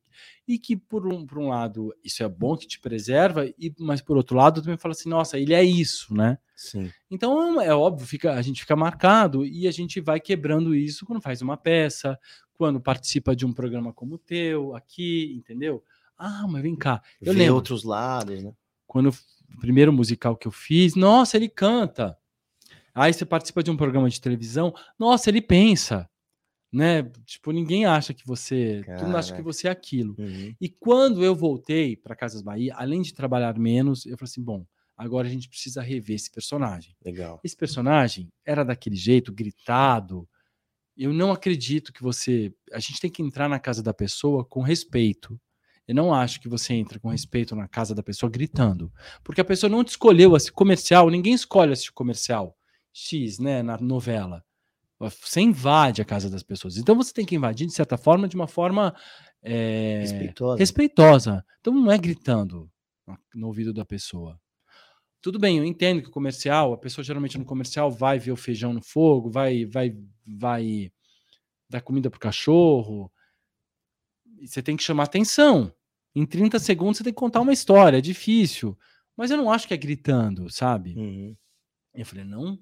[0.47, 4.01] E que, por um, por um lado, isso é bom que te preserva, e, mas
[4.01, 6.39] por outro lado, também fala assim, nossa, ele é isso, né?
[6.55, 6.91] Sim.
[7.11, 11.21] Então, é óbvio, fica, a gente fica marcado e a gente vai quebrando isso quando
[11.21, 12.17] faz uma peça,
[12.53, 15.83] quando participa de um programa como o teu, aqui, entendeu?
[16.17, 17.03] Ah, mas vem cá.
[17.21, 17.53] Eu Vê lembro.
[17.53, 18.51] outros lados, né?
[18.87, 22.17] Quando o primeiro musical que eu fiz, nossa, ele canta.
[22.93, 26.07] Aí você participa de um programa de televisão, nossa, ele pensa,
[26.71, 27.03] né?
[27.25, 30.15] Tipo, ninguém acha que você, todo mundo acha que você é aquilo.
[30.17, 30.55] Uhum.
[30.59, 34.65] E quando eu voltei para Casas Bahia, além de trabalhar menos, eu falei assim, bom,
[34.97, 36.95] agora a gente precisa rever esse personagem.
[37.03, 37.39] Legal.
[37.43, 40.27] Esse personagem era daquele jeito, gritado.
[40.95, 44.61] Eu não acredito que você, a gente tem que entrar na casa da pessoa com
[44.61, 45.39] respeito.
[45.87, 48.91] Eu não acho que você entra com respeito na casa da pessoa gritando,
[49.23, 52.57] porque a pessoa não te escolheu esse comercial, ninguém escolhe esse comercial.
[52.93, 54.45] X, né, na novela.
[54.99, 56.77] Você invade a casa das pessoas.
[56.77, 58.95] Então você tem que invadir, de certa forma, de uma forma
[59.41, 60.59] é, respeitosa.
[60.59, 61.45] respeitosa.
[61.59, 62.71] Então não é gritando
[63.33, 64.39] no ouvido da pessoa.
[65.21, 68.37] Tudo bem, eu entendo que o comercial, a pessoa geralmente no comercial vai ver o
[68.37, 70.91] feijão no fogo, vai vai vai
[71.69, 73.11] dar comida pro cachorro.
[74.41, 75.73] Você tem que chamar atenção.
[76.15, 78.77] Em 30 segundos você tem que contar uma história, é difícil.
[79.15, 80.93] Mas eu não acho que é gritando, sabe?
[80.95, 81.35] Uhum.
[81.93, 82.59] Eu falei, não,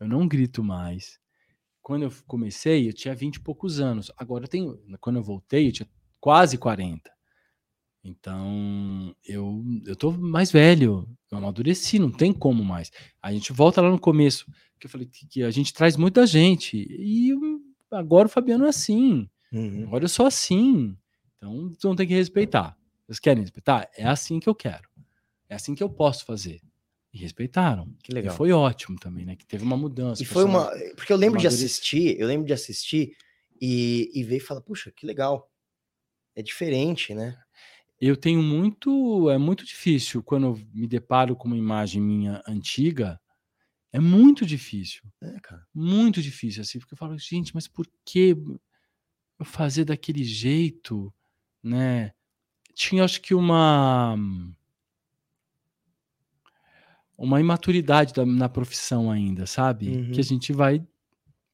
[0.00, 1.18] eu não grito mais.
[1.82, 4.10] Quando eu comecei, eu tinha 20 e poucos anos.
[4.16, 5.88] Agora eu tenho, quando eu voltei, eu tinha
[6.18, 7.14] quase 40.
[8.02, 12.90] Então, eu, eu tô mais velho, eu amadureci, não tem como mais.
[13.22, 14.44] A gente volta lá no começo,
[14.78, 16.76] que eu falei que, que a gente traz muita gente.
[16.76, 17.32] E
[17.90, 19.28] agora o Fabiano é assim.
[19.50, 19.84] Uhum.
[19.84, 20.96] Agora eu sou assim.
[21.36, 22.76] Então, vocês vão ter que respeitar.
[23.06, 23.88] Vocês querem respeitar?
[23.96, 24.88] É assim que eu quero.
[25.48, 26.60] É assim que eu posso fazer.
[27.14, 27.94] E respeitaram.
[28.02, 28.34] Que legal.
[28.34, 29.36] E foi ótimo também, né?
[29.36, 30.20] Que teve uma mudança.
[30.20, 30.68] E foi uma.
[30.96, 33.16] Porque eu lembro de assistir, eu lembro de assistir
[33.60, 35.48] e, e ver e falar, puxa, que legal.
[36.34, 37.38] É diferente, né?
[38.00, 39.30] Eu tenho muito.
[39.30, 43.20] É muito difícil quando eu me deparo com uma imagem minha antiga.
[43.92, 45.02] É muito difícil.
[45.22, 45.64] É, cara.
[45.72, 48.36] Muito difícil, assim, porque eu falo, gente, mas por que
[49.38, 51.14] eu fazer daquele jeito,
[51.62, 52.12] né?
[52.74, 54.18] Tinha, acho que uma
[57.16, 59.88] uma imaturidade da, na profissão ainda, sabe?
[59.88, 60.10] Uhum.
[60.12, 60.84] Que a gente vai.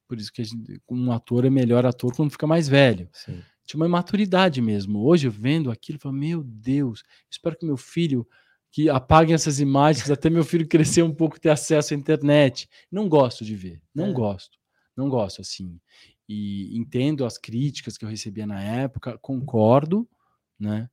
[0.07, 3.07] Por isso que gente, um ator é melhor ator quando fica mais velho.
[3.13, 3.41] Sim.
[3.65, 4.99] Tinha uma imaturidade mesmo.
[4.99, 8.27] Hoje, vendo aquilo, eu falo, meu Deus, espero que meu filho
[8.71, 12.69] que apaguem essas imagens até meu filho crescer um pouco ter acesso à internet.
[12.91, 14.13] Não gosto de ver, não é.
[14.13, 14.57] gosto,
[14.95, 15.79] não gosto assim.
[16.27, 20.07] E entendo as críticas que eu recebia na época, concordo,
[20.57, 20.89] né?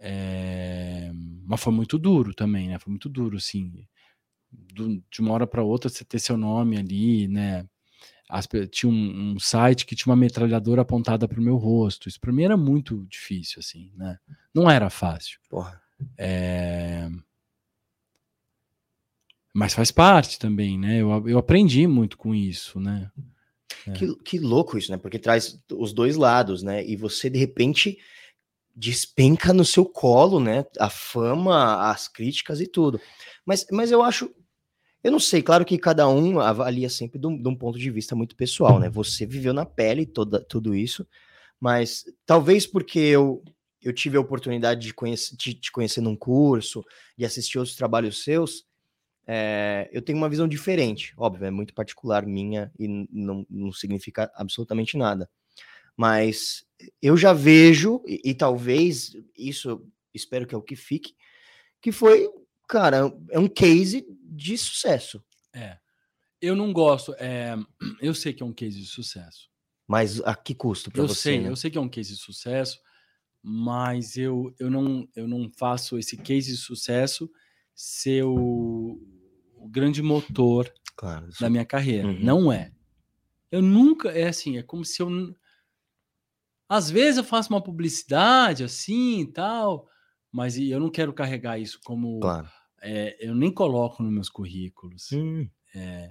[0.00, 1.12] É...
[1.44, 2.78] Mas foi muito duro também, né?
[2.80, 3.86] Foi muito duro, assim
[4.72, 7.66] do, de uma hora para outra você ter seu nome ali, né?
[8.28, 12.08] As, tinha um, um, site que tinha uma metralhadora apontada para o meu rosto.
[12.08, 14.18] Isso para mim era muito difícil, assim, né?
[14.52, 15.38] Não era fácil.
[15.48, 15.80] Porra.
[16.18, 17.08] É...
[19.52, 21.00] Mas faz parte também, né?
[21.00, 23.10] Eu, eu aprendi muito com isso, né?
[23.86, 23.92] É.
[23.92, 24.96] Que, que louco isso, né?
[24.96, 26.84] Porque traz os dois lados, né?
[26.84, 27.98] E você, de repente,
[28.74, 30.64] despenca no seu colo, né?
[30.78, 33.00] A fama, as críticas e tudo.
[33.46, 34.34] Mas, mas eu acho
[35.04, 38.34] eu não sei, claro que cada um avalia sempre de um, ponto de vista muito
[38.34, 38.88] pessoal, né?
[38.88, 41.06] Você viveu na pele toda, tudo isso,
[41.60, 43.44] mas talvez porque eu,
[43.82, 46.82] eu tive a oportunidade de, conhecer, de te conhecer num curso,
[47.18, 48.64] de assistir outros trabalhos seus,
[49.26, 51.12] é, eu tenho uma visão diferente.
[51.18, 55.28] Óbvio, é muito particular minha e não, não significa absolutamente nada.
[55.94, 56.64] Mas
[57.02, 61.14] eu já vejo, e, e talvez isso, espero que é o que fique,
[61.82, 62.26] que foi
[62.68, 65.22] cara, é um case de sucesso.
[65.52, 65.78] É.
[66.40, 67.14] Eu não gosto.
[67.18, 67.56] É,
[68.00, 69.48] eu sei que é um case de sucesso.
[69.86, 71.14] Mas a que custo para você?
[71.14, 71.50] Sei, né?
[71.50, 72.80] Eu sei que é um case de sucesso,
[73.42, 77.30] mas eu, eu, não, eu não faço esse case de sucesso
[77.74, 78.98] ser o,
[79.56, 82.08] o grande motor claro, da minha carreira.
[82.08, 82.20] Uhum.
[82.20, 82.72] Não é.
[83.50, 84.10] Eu nunca.
[84.10, 85.08] É assim, é como se eu.
[86.68, 89.88] Às vezes eu faço uma publicidade assim e tal,
[90.34, 92.18] mas eu não quero carregar isso como.
[92.18, 92.48] Claro.
[92.82, 95.12] É, eu nem coloco nos meus currículos.
[95.12, 95.48] Hum.
[95.72, 96.10] É,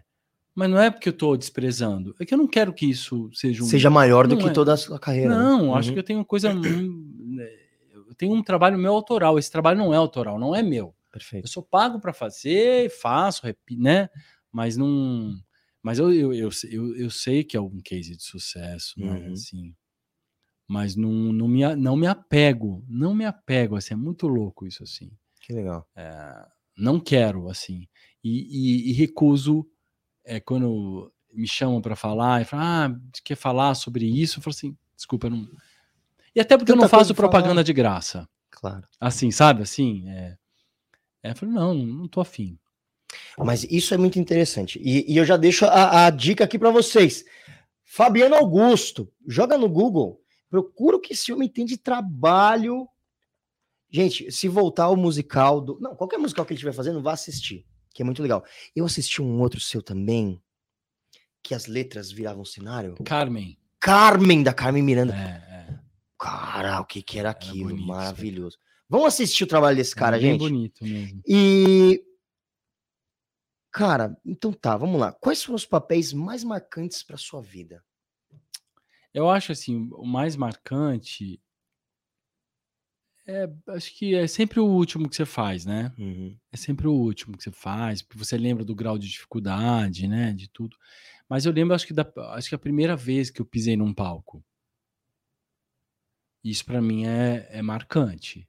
[0.55, 3.63] mas não é porque eu estou desprezando, é que eu não quero que isso seja
[3.63, 4.51] um, seja maior do que é.
[4.51, 5.29] toda a sua carreira.
[5.29, 5.35] Né?
[5.35, 5.73] Não, né?
[5.73, 5.93] acho uhum.
[5.93, 6.53] que eu tenho coisa.
[6.53, 7.49] Né,
[7.93, 9.37] eu tenho um trabalho meu autoral.
[9.37, 10.95] Esse trabalho não é autoral, não é meu.
[11.11, 11.43] Perfeito.
[11.43, 13.41] Eu sou pago para fazer, faço,
[13.77, 14.09] né?
[14.51, 15.35] Mas não.
[15.81, 19.11] Mas eu, eu, eu, eu, eu sei que é um case de sucesso, né?
[19.11, 19.33] Uhum.
[19.33, 19.75] Assim,
[20.73, 24.81] mas não, não, me, não me apego, não me apego, assim, é muito louco isso,
[24.81, 25.11] assim.
[25.39, 25.87] Que legal.
[25.95, 27.87] É, não quero, assim,
[28.23, 29.67] e, e, e recuso
[30.25, 34.39] é, quando me chamam para falar, e falam, ah, quer falar sobre isso?
[34.39, 35.47] Eu falo assim, desculpa, não...
[36.35, 37.63] E até porque Tanta eu não faço propaganda falar.
[37.63, 38.27] de graça.
[38.49, 38.87] Claro.
[38.99, 40.35] Assim, sabe, assim, é...
[41.21, 42.57] é eu falo, não, não tô afim.
[43.37, 44.81] Mas isso é muito interessante.
[44.83, 47.23] E, e eu já deixo a, a dica aqui para vocês.
[47.85, 50.22] Fabiano Augusto, joga no Google
[50.53, 52.87] Procura o que esse homem tem de trabalho.
[53.89, 55.79] Gente, se voltar ao musical do.
[55.79, 57.65] Não, qualquer musical que ele estiver fazendo, vá assistir.
[57.91, 58.45] Que é muito legal.
[58.75, 60.39] Eu assisti um outro seu também,
[61.41, 62.93] que as letras viravam cenário.
[63.03, 63.57] Carmen.
[63.79, 65.15] Carmen, da Carmen Miranda.
[65.15, 65.79] É, é.
[66.19, 67.69] Cara, o que, que era aquilo?
[67.69, 68.59] Bonito, Maravilhoso.
[68.87, 70.37] Vamos assistir o trabalho desse cara, é gente.
[70.37, 71.19] bonito mesmo.
[71.27, 71.99] E.
[73.71, 75.13] Cara, então tá, vamos lá.
[75.13, 77.83] Quais foram os papéis mais marcantes para sua vida?
[79.13, 81.39] Eu acho assim, o mais marcante
[83.25, 85.93] é, acho que é sempre o último que você faz, né?
[85.97, 86.37] Uhum.
[86.51, 90.33] É sempre o último que você faz, porque você lembra do grau de dificuldade, né?
[90.33, 90.75] De tudo.
[91.29, 93.93] Mas eu lembro, acho que, da, acho que a primeira vez que eu pisei num
[93.93, 94.43] palco.
[96.43, 98.47] Isso para mim é, é marcante.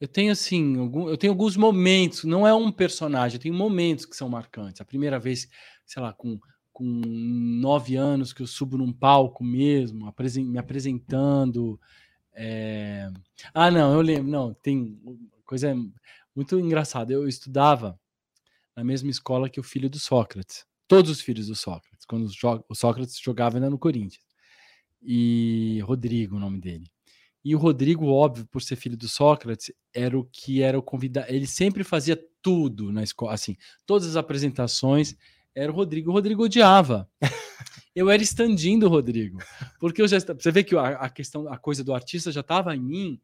[0.00, 4.04] Eu tenho assim, algum, eu tenho alguns momentos, não é um personagem, eu tenho momentos
[4.04, 4.80] que são marcantes.
[4.80, 5.48] A primeira vez,
[5.84, 6.38] sei lá, com,
[6.74, 11.80] com nove anos que eu subo num palco mesmo, apresen me apresentando.
[12.34, 13.08] É...
[13.54, 15.00] Ah, não, eu lembro, não, tem
[15.46, 15.72] coisa
[16.34, 17.12] muito engraçada.
[17.12, 17.98] Eu estudava
[18.76, 22.28] na mesma escola que o filho do Sócrates, todos os filhos do Sócrates, quando
[22.68, 24.24] o Sócrates jogava ainda no Corinthians.
[25.00, 26.90] E Rodrigo, o nome dele.
[27.44, 31.30] E o Rodrigo, óbvio, por ser filho do Sócrates, era o que era o convidado.
[31.30, 33.56] Ele sempre fazia tudo na escola, assim,
[33.86, 35.14] todas as apresentações
[35.54, 36.10] era o Rodrigo.
[36.10, 37.08] O Rodrigo odiava.
[37.94, 39.38] eu era standing do Rodrigo,
[39.78, 42.74] porque eu já você vê que a, a questão, a coisa do artista já estava
[42.74, 43.20] em mim,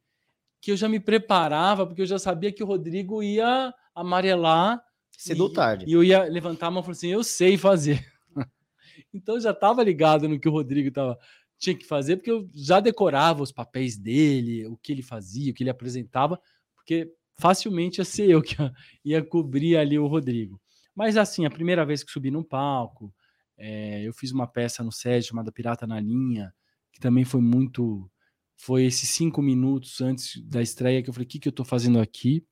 [0.60, 5.44] que eu já me preparava, porque eu já sabia que o Rodrigo ia amarelar cedo
[5.44, 5.84] ou tarde.
[5.88, 8.06] E eu ia levantar a mão e falar assim: "Eu sei fazer".
[9.12, 11.18] então eu já estava ligado no que o Rodrigo tava
[11.58, 15.54] tinha que fazer, porque eu já decorava os papéis dele, o que ele fazia, o
[15.54, 16.40] que ele apresentava,
[16.74, 18.56] porque facilmente ia ser eu que
[19.04, 20.58] ia cobrir ali o Rodrigo.
[21.00, 23.10] Mas assim, a primeira vez que subi num palco,
[23.56, 26.52] é, eu fiz uma peça no SED chamada Pirata na Linha,
[26.92, 28.06] que também foi muito.
[28.54, 31.64] Foi esses cinco minutos antes da estreia que eu falei: o que, que eu estou
[31.64, 32.44] fazendo aqui?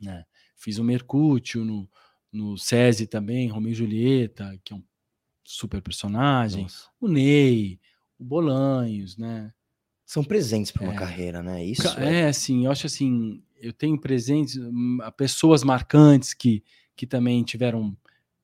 [0.00, 0.24] Né?
[0.56, 1.86] Fiz o Mercúcio no,
[2.32, 4.82] no SESI também, Romeu e Julieta, que é um
[5.44, 6.88] super personagem, Nossa.
[6.98, 7.78] o Ney,
[8.18, 9.52] o Bolanhos, né?
[10.06, 10.96] São presentes para uma é.
[10.96, 11.62] carreira, né?
[11.62, 16.64] Isso é, é, assim, eu acho assim, eu tenho presentes, hum, pessoas marcantes que,
[16.98, 17.96] que também tiveram,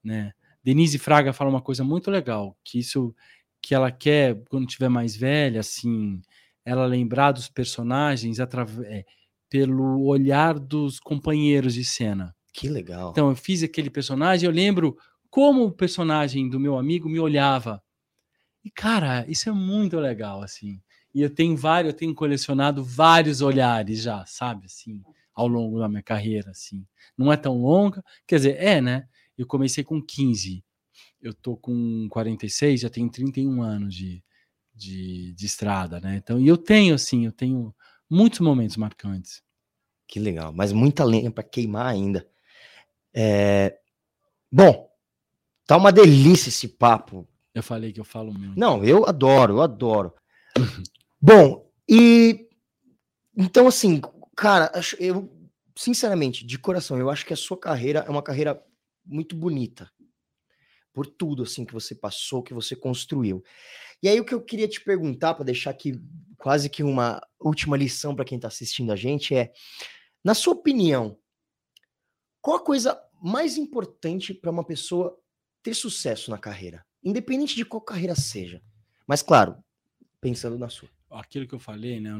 [0.03, 0.33] né?
[0.63, 3.13] Denise Fraga fala uma coisa muito legal, que isso
[3.61, 6.23] que ela quer quando tiver mais velha, assim,
[6.65, 9.05] ela lembrar dos personagens é,
[9.51, 12.35] pelo olhar dos companheiros de cena.
[12.53, 13.11] Que legal.
[13.11, 14.97] Então, eu fiz aquele personagem, eu lembro
[15.29, 17.83] como o personagem do meu amigo me olhava.
[18.65, 20.81] E, cara, isso é muito legal, assim.
[21.13, 25.03] E eu tenho vários, eu tenho colecionado vários olhares já, sabe, assim,
[25.35, 26.87] ao longo da minha carreira, assim.
[27.17, 29.09] Não é tão longa, quer dizer, é, né?
[29.37, 30.65] Eu comecei com 15,
[31.21, 34.23] eu tô com 46, já tenho 31 anos de,
[34.75, 36.17] de, de estrada, né?
[36.17, 37.75] Então, e eu tenho, assim, eu tenho
[38.09, 39.43] muitos momentos marcantes.
[40.07, 42.29] Que legal, mas muita lenha para queimar ainda.
[43.13, 43.79] É...
[44.53, 44.95] Bom,
[45.67, 47.27] Tá uma delícia esse papo.
[47.55, 48.59] Eu falei que eu falo muito.
[48.59, 50.13] Não, eu adoro, eu adoro.
[51.21, 52.49] Bom, e
[53.37, 54.01] então assim,
[54.35, 55.31] cara, eu
[55.77, 58.63] sinceramente, de coração, eu acho que a sua carreira é uma carreira
[59.05, 59.91] muito bonita.
[60.93, 63.43] Por tudo assim que você passou, que você construiu.
[64.01, 66.01] E aí o que eu queria te perguntar para deixar aqui
[66.39, 69.53] quase que uma última lição para quem está assistindo a gente é,
[70.23, 71.19] na sua opinião,
[72.41, 75.19] qual a coisa mais importante para uma pessoa
[75.63, 78.63] ter sucesso na carreira, independente de qual carreira seja.
[79.07, 79.57] Mas, claro,
[80.21, 80.89] pensando na sua.
[81.15, 82.11] Aquilo que eu falei, né?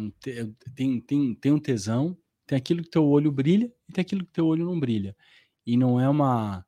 [0.75, 2.17] Tem, tem, tem um tesão,
[2.47, 5.17] tem aquilo que teu olho brilha e tem aquilo que teu olho não brilha.
[5.67, 6.65] E não é uma.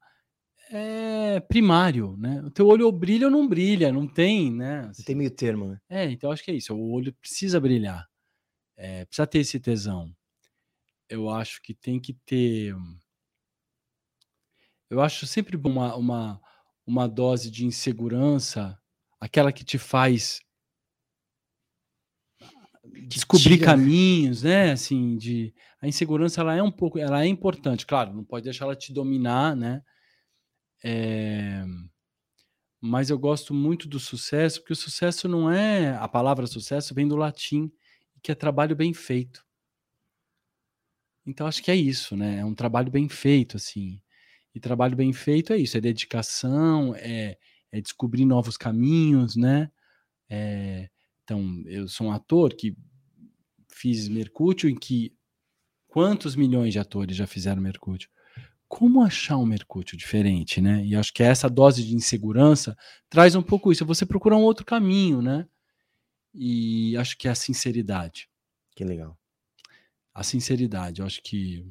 [0.71, 2.43] É primário, né?
[2.43, 4.81] O teu olho brilha ou não brilha, não tem, né?
[4.81, 5.81] Assim, não tem meio termo, né?
[5.89, 6.75] É, então acho que é isso.
[6.75, 8.09] O olho precisa brilhar,
[8.77, 10.13] é, precisa ter esse tesão.
[11.09, 12.75] Eu acho que tem que ter.
[14.91, 16.41] Eu acho sempre uma, uma
[16.87, 18.79] uma dose de insegurança,
[19.21, 20.41] aquela que te faz
[23.09, 23.67] descobrir Tira.
[23.67, 24.73] caminhos, né?
[24.73, 28.65] Assim, de a insegurança ela é um pouco, ela é importante, claro, não pode deixar
[28.65, 29.83] ela te dominar, né?
[30.85, 31.65] É...
[32.81, 37.09] Mas eu gosto muito do sucesso, porque o sucesso não é a palavra sucesso vem
[37.09, 37.71] do latim,
[38.23, 39.45] que é trabalho bem feito.
[41.27, 42.39] Então acho que é isso, né?
[42.39, 44.01] É um trabalho bem feito, assim.
[44.55, 47.37] E trabalho bem feito é isso, é dedicação, é,
[47.73, 49.71] é descobrir novos caminhos, né?
[50.29, 50.89] É,
[51.27, 52.77] então, eu sou um ator que
[53.69, 55.13] fiz Mercúrio, em que
[55.89, 58.09] quantos milhões de atores já fizeram Mercúrio?
[58.69, 60.87] Como achar um Mercúrio diferente, né?
[60.87, 62.77] E acho que essa dose de insegurança
[63.11, 63.85] traz um pouco isso.
[63.85, 65.49] Você procura um outro caminho, né?
[66.33, 68.29] E acho que é a sinceridade.
[68.77, 69.19] Que legal.
[70.15, 71.67] A sinceridade, eu acho que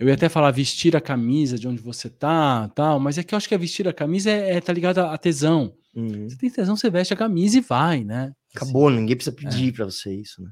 [0.00, 3.34] eu ia até falar vestir a camisa de onde você tá, tal, mas é que
[3.34, 5.76] eu acho que a vestir a camisa é, é tá ligado a, tesão.
[5.94, 6.28] Uhum.
[6.28, 8.32] Você tem tesão, você veste a camisa e vai, né?
[8.54, 9.72] Acabou, assim, ninguém precisa pedir é.
[9.72, 10.50] para você isso, né?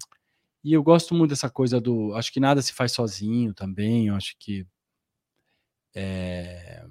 [0.63, 4.15] E eu gosto muito dessa coisa do, acho que nada se faz sozinho também, eu
[4.15, 4.67] acho que
[5.95, 6.85] é,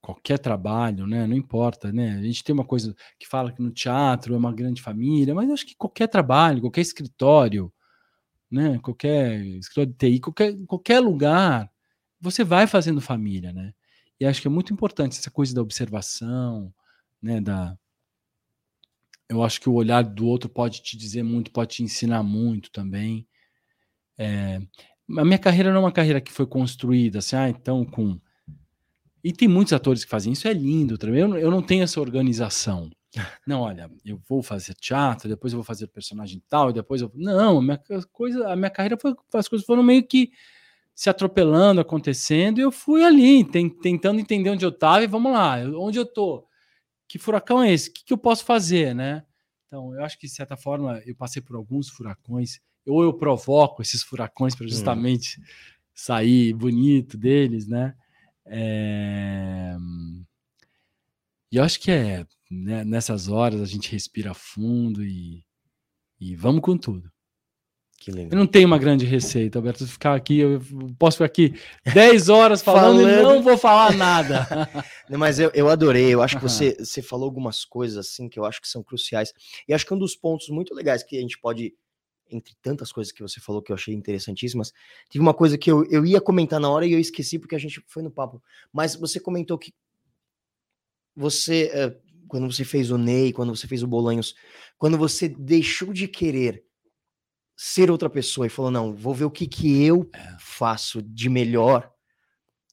[0.00, 1.26] qualquer trabalho, né?
[1.26, 2.16] Não importa, né?
[2.18, 5.48] A gente tem uma coisa que fala que no teatro é uma grande família, mas
[5.48, 7.72] eu acho que qualquer trabalho, qualquer escritório,
[8.50, 8.78] né?
[8.80, 11.70] Qualquer escritório de TI, qualquer, qualquer lugar,
[12.20, 13.72] você vai fazendo família, né?
[14.20, 16.72] E acho que é muito importante essa coisa da observação,
[17.20, 17.40] né?
[17.40, 17.76] Da,
[19.28, 22.70] eu acho que o olhar do outro pode te dizer muito, pode te ensinar muito
[22.70, 23.26] também.
[24.18, 24.60] É,
[25.18, 28.18] a minha carreira não é uma carreira que foi construída assim, ah, então com.
[29.22, 31.20] E tem muitos atores que fazem isso, é lindo também.
[31.20, 32.90] Eu, eu não tenho essa organização.
[33.46, 37.10] Não, olha, eu vou fazer teatro, depois eu vou fazer personagem tal, e depois eu.
[37.14, 37.80] Não, a minha
[38.12, 39.14] coisa, a minha carreira foi.
[39.32, 40.30] As coisas foram meio que
[40.94, 45.56] se atropelando, acontecendo, e eu fui ali, tentando entender onde eu estava, e vamos lá,
[45.78, 46.46] onde eu tô?
[47.08, 47.90] Que furacão é esse?
[47.90, 49.24] O que, que eu posso fazer, né?
[49.66, 53.82] Então, eu acho que, de certa forma, eu passei por alguns furacões, ou eu provoco
[53.82, 54.68] esses furacões para hum.
[54.68, 55.44] justamente hum.
[55.94, 57.94] sair bonito deles, né?
[58.46, 59.76] É...
[61.50, 65.44] E eu acho que é né, nessas horas a gente respira fundo e,
[66.20, 67.10] e vamos com tudo.
[68.08, 69.86] Eu não tenho uma grande receita, Alberto.
[69.86, 70.60] Ficar aqui, eu
[70.98, 71.54] posso ficar aqui
[71.92, 73.18] 10 horas falando, falando.
[73.18, 74.46] e não vou falar nada.
[75.10, 76.12] Mas eu, eu adorei.
[76.12, 79.32] Eu acho que você, você falou algumas coisas assim que eu acho que são cruciais.
[79.68, 81.74] E acho que um dos pontos muito legais que a gente pode,
[82.30, 84.72] entre tantas coisas que você falou que eu achei interessantíssimas,
[85.08, 87.60] tive uma coisa que eu, eu ia comentar na hora e eu esqueci porque a
[87.60, 88.42] gente foi no papo.
[88.72, 89.72] Mas você comentou que
[91.16, 91.96] você, eh,
[92.28, 94.34] quando você fez o Ney, quando você fez o Bolanhos,
[94.78, 96.65] quando você deixou de querer
[97.56, 100.36] ser outra pessoa e falou: não, vou ver o que, que eu é.
[100.38, 101.90] faço de melhor,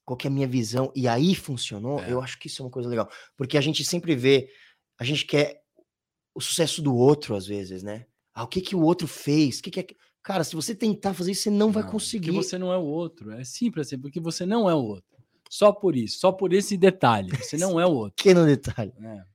[0.03, 2.11] qual que é a minha visão, e aí funcionou, é.
[2.11, 3.09] eu acho que isso é uma coisa legal.
[3.38, 4.49] Porque a gente sempre vê,
[4.99, 5.61] a gente quer
[6.36, 8.05] o sucesso do outro, às vezes, né?
[8.34, 9.59] Ah, o que, que o outro fez?
[9.59, 9.86] O que, que é.
[10.21, 12.31] Cara, se você tentar fazer isso, você não, não vai conseguir.
[12.31, 13.31] Porque você não é o outro.
[13.31, 15.13] É simples assim, porque você não é o outro.
[15.49, 17.29] Só por isso, só por esse detalhe.
[17.38, 18.15] Você não é o outro.
[18.15, 18.91] Pequeno detalhe.
[18.99, 19.34] É.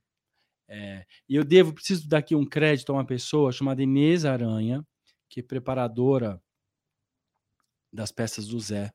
[0.71, 4.85] É, e eu devo, preciso dar aqui um crédito a uma pessoa chamada Inês Aranha,
[5.29, 6.41] que é preparadora
[7.93, 8.91] das peças do Zé.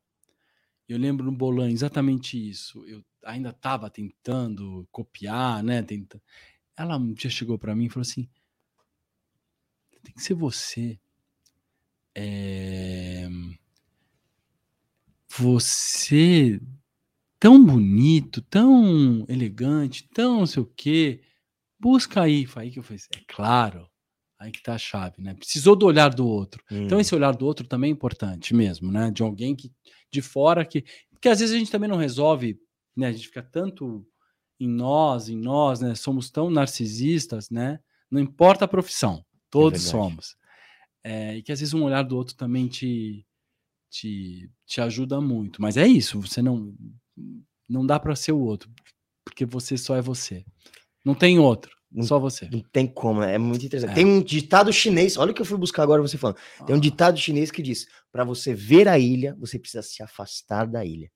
[0.89, 2.85] Eu lembro no Bolan exatamente isso.
[2.87, 5.83] Eu ainda estava tentando copiar, né?
[5.83, 6.23] Tenta...
[6.77, 8.29] Ela um dia chegou para mim e falou assim:
[10.03, 11.01] tem que ser você.
[12.15, 13.29] É...
[15.29, 16.61] Você
[17.41, 21.23] tão bonito, tão elegante, tão não sei o quê.
[21.79, 22.47] Busca aí.
[22.47, 23.91] Foi aí que eu falei, é claro.
[24.45, 25.33] Aí que tá a chave, né?
[25.33, 26.63] Precisou do olhar do outro.
[26.71, 26.85] Hum.
[26.85, 29.11] Então, esse olhar do outro também é importante mesmo, né?
[29.11, 29.73] De alguém que
[30.13, 30.85] de fora que.
[31.11, 32.61] Porque às vezes a gente também não resolve,
[32.95, 33.07] né?
[33.07, 34.07] A gente fica tanto
[34.61, 35.95] em nós, em nós, né?
[35.95, 37.81] Somos tão narcisistas, né?
[38.11, 40.37] Não importa a profissão, todos é somos.
[41.03, 43.27] É, e que às vezes um olhar do outro também te,
[43.91, 45.63] te, te ajuda muito.
[45.63, 46.75] Mas é isso, você não.
[47.67, 48.71] Não dá para ser o outro,
[49.25, 50.45] porque você só é você.
[51.05, 51.75] Não tem outro.
[52.03, 52.49] Só você.
[52.51, 53.35] Não tem como, né?
[53.35, 53.93] é muito interessante.
[53.93, 53.95] É.
[53.95, 56.39] Tem um ditado chinês, olha o que eu fui buscar agora você falando.
[56.67, 56.83] Tem um ah.
[56.83, 61.09] ditado chinês que diz: para você ver a ilha, você precisa se afastar da ilha.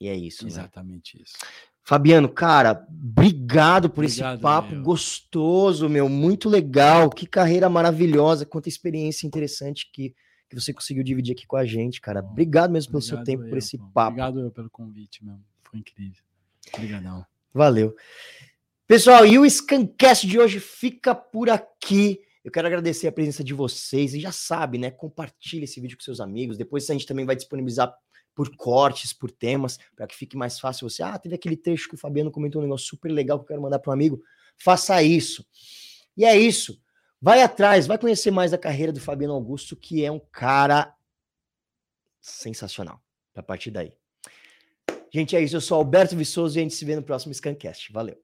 [0.00, 0.44] E é isso.
[0.44, 0.50] Né?
[0.50, 1.24] Exatamente né?
[1.24, 1.34] isso.
[1.84, 4.82] Fabiano, cara, obrigado por obrigado, esse papo meu.
[4.82, 7.10] gostoso, meu, muito legal.
[7.10, 10.14] Que carreira maravilhosa, quanta experiência interessante que,
[10.48, 12.20] que você conseguiu dividir aqui com a gente, cara.
[12.20, 14.12] Obrigado mesmo pelo obrigado seu tempo, eu, por esse papo.
[14.12, 15.40] Obrigado eu pelo convite, meu.
[15.64, 16.22] Foi incrível.
[16.72, 17.26] Obrigadão.
[17.52, 17.96] Valeu.
[18.92, 22.20] Pessoal, e o Scancast de hoje fica por aqui.
[22.44, 24.90] Eu quero agradecer a presença de vocês e já sabe, né?
[24.90, 26.58] Compartilhe esse vídeo com seus amigos.
[26.58, 27.90] Depois a gente também vai disponibilizar
[28.34, 31.02] por cortes, por temas, para que fique mais fácil você.
[31.02, 33.62] Ah, teve aquele trecho que o Fabiano comentou um negócio super legal que eu quero
[33.62, 34.22] mandar para um amigo.
[34.58, 35.42] Faça isso.
[36.14, 36.78] E é isso.
[37.18, 40.94] Vai atrás, vai conhecer mais a carreira do Fabiano Augusto, que é um cara
[42.20, 43.00] sensacional.
[43.34, 43.94] A partir daí.
[45.10, 45.56] Gente, é isso.
[45.56, 47.90] Eu sou Alberto Viçoso e a gente se vê no próximo Scancast.
[47.90, 48.22] Valeu.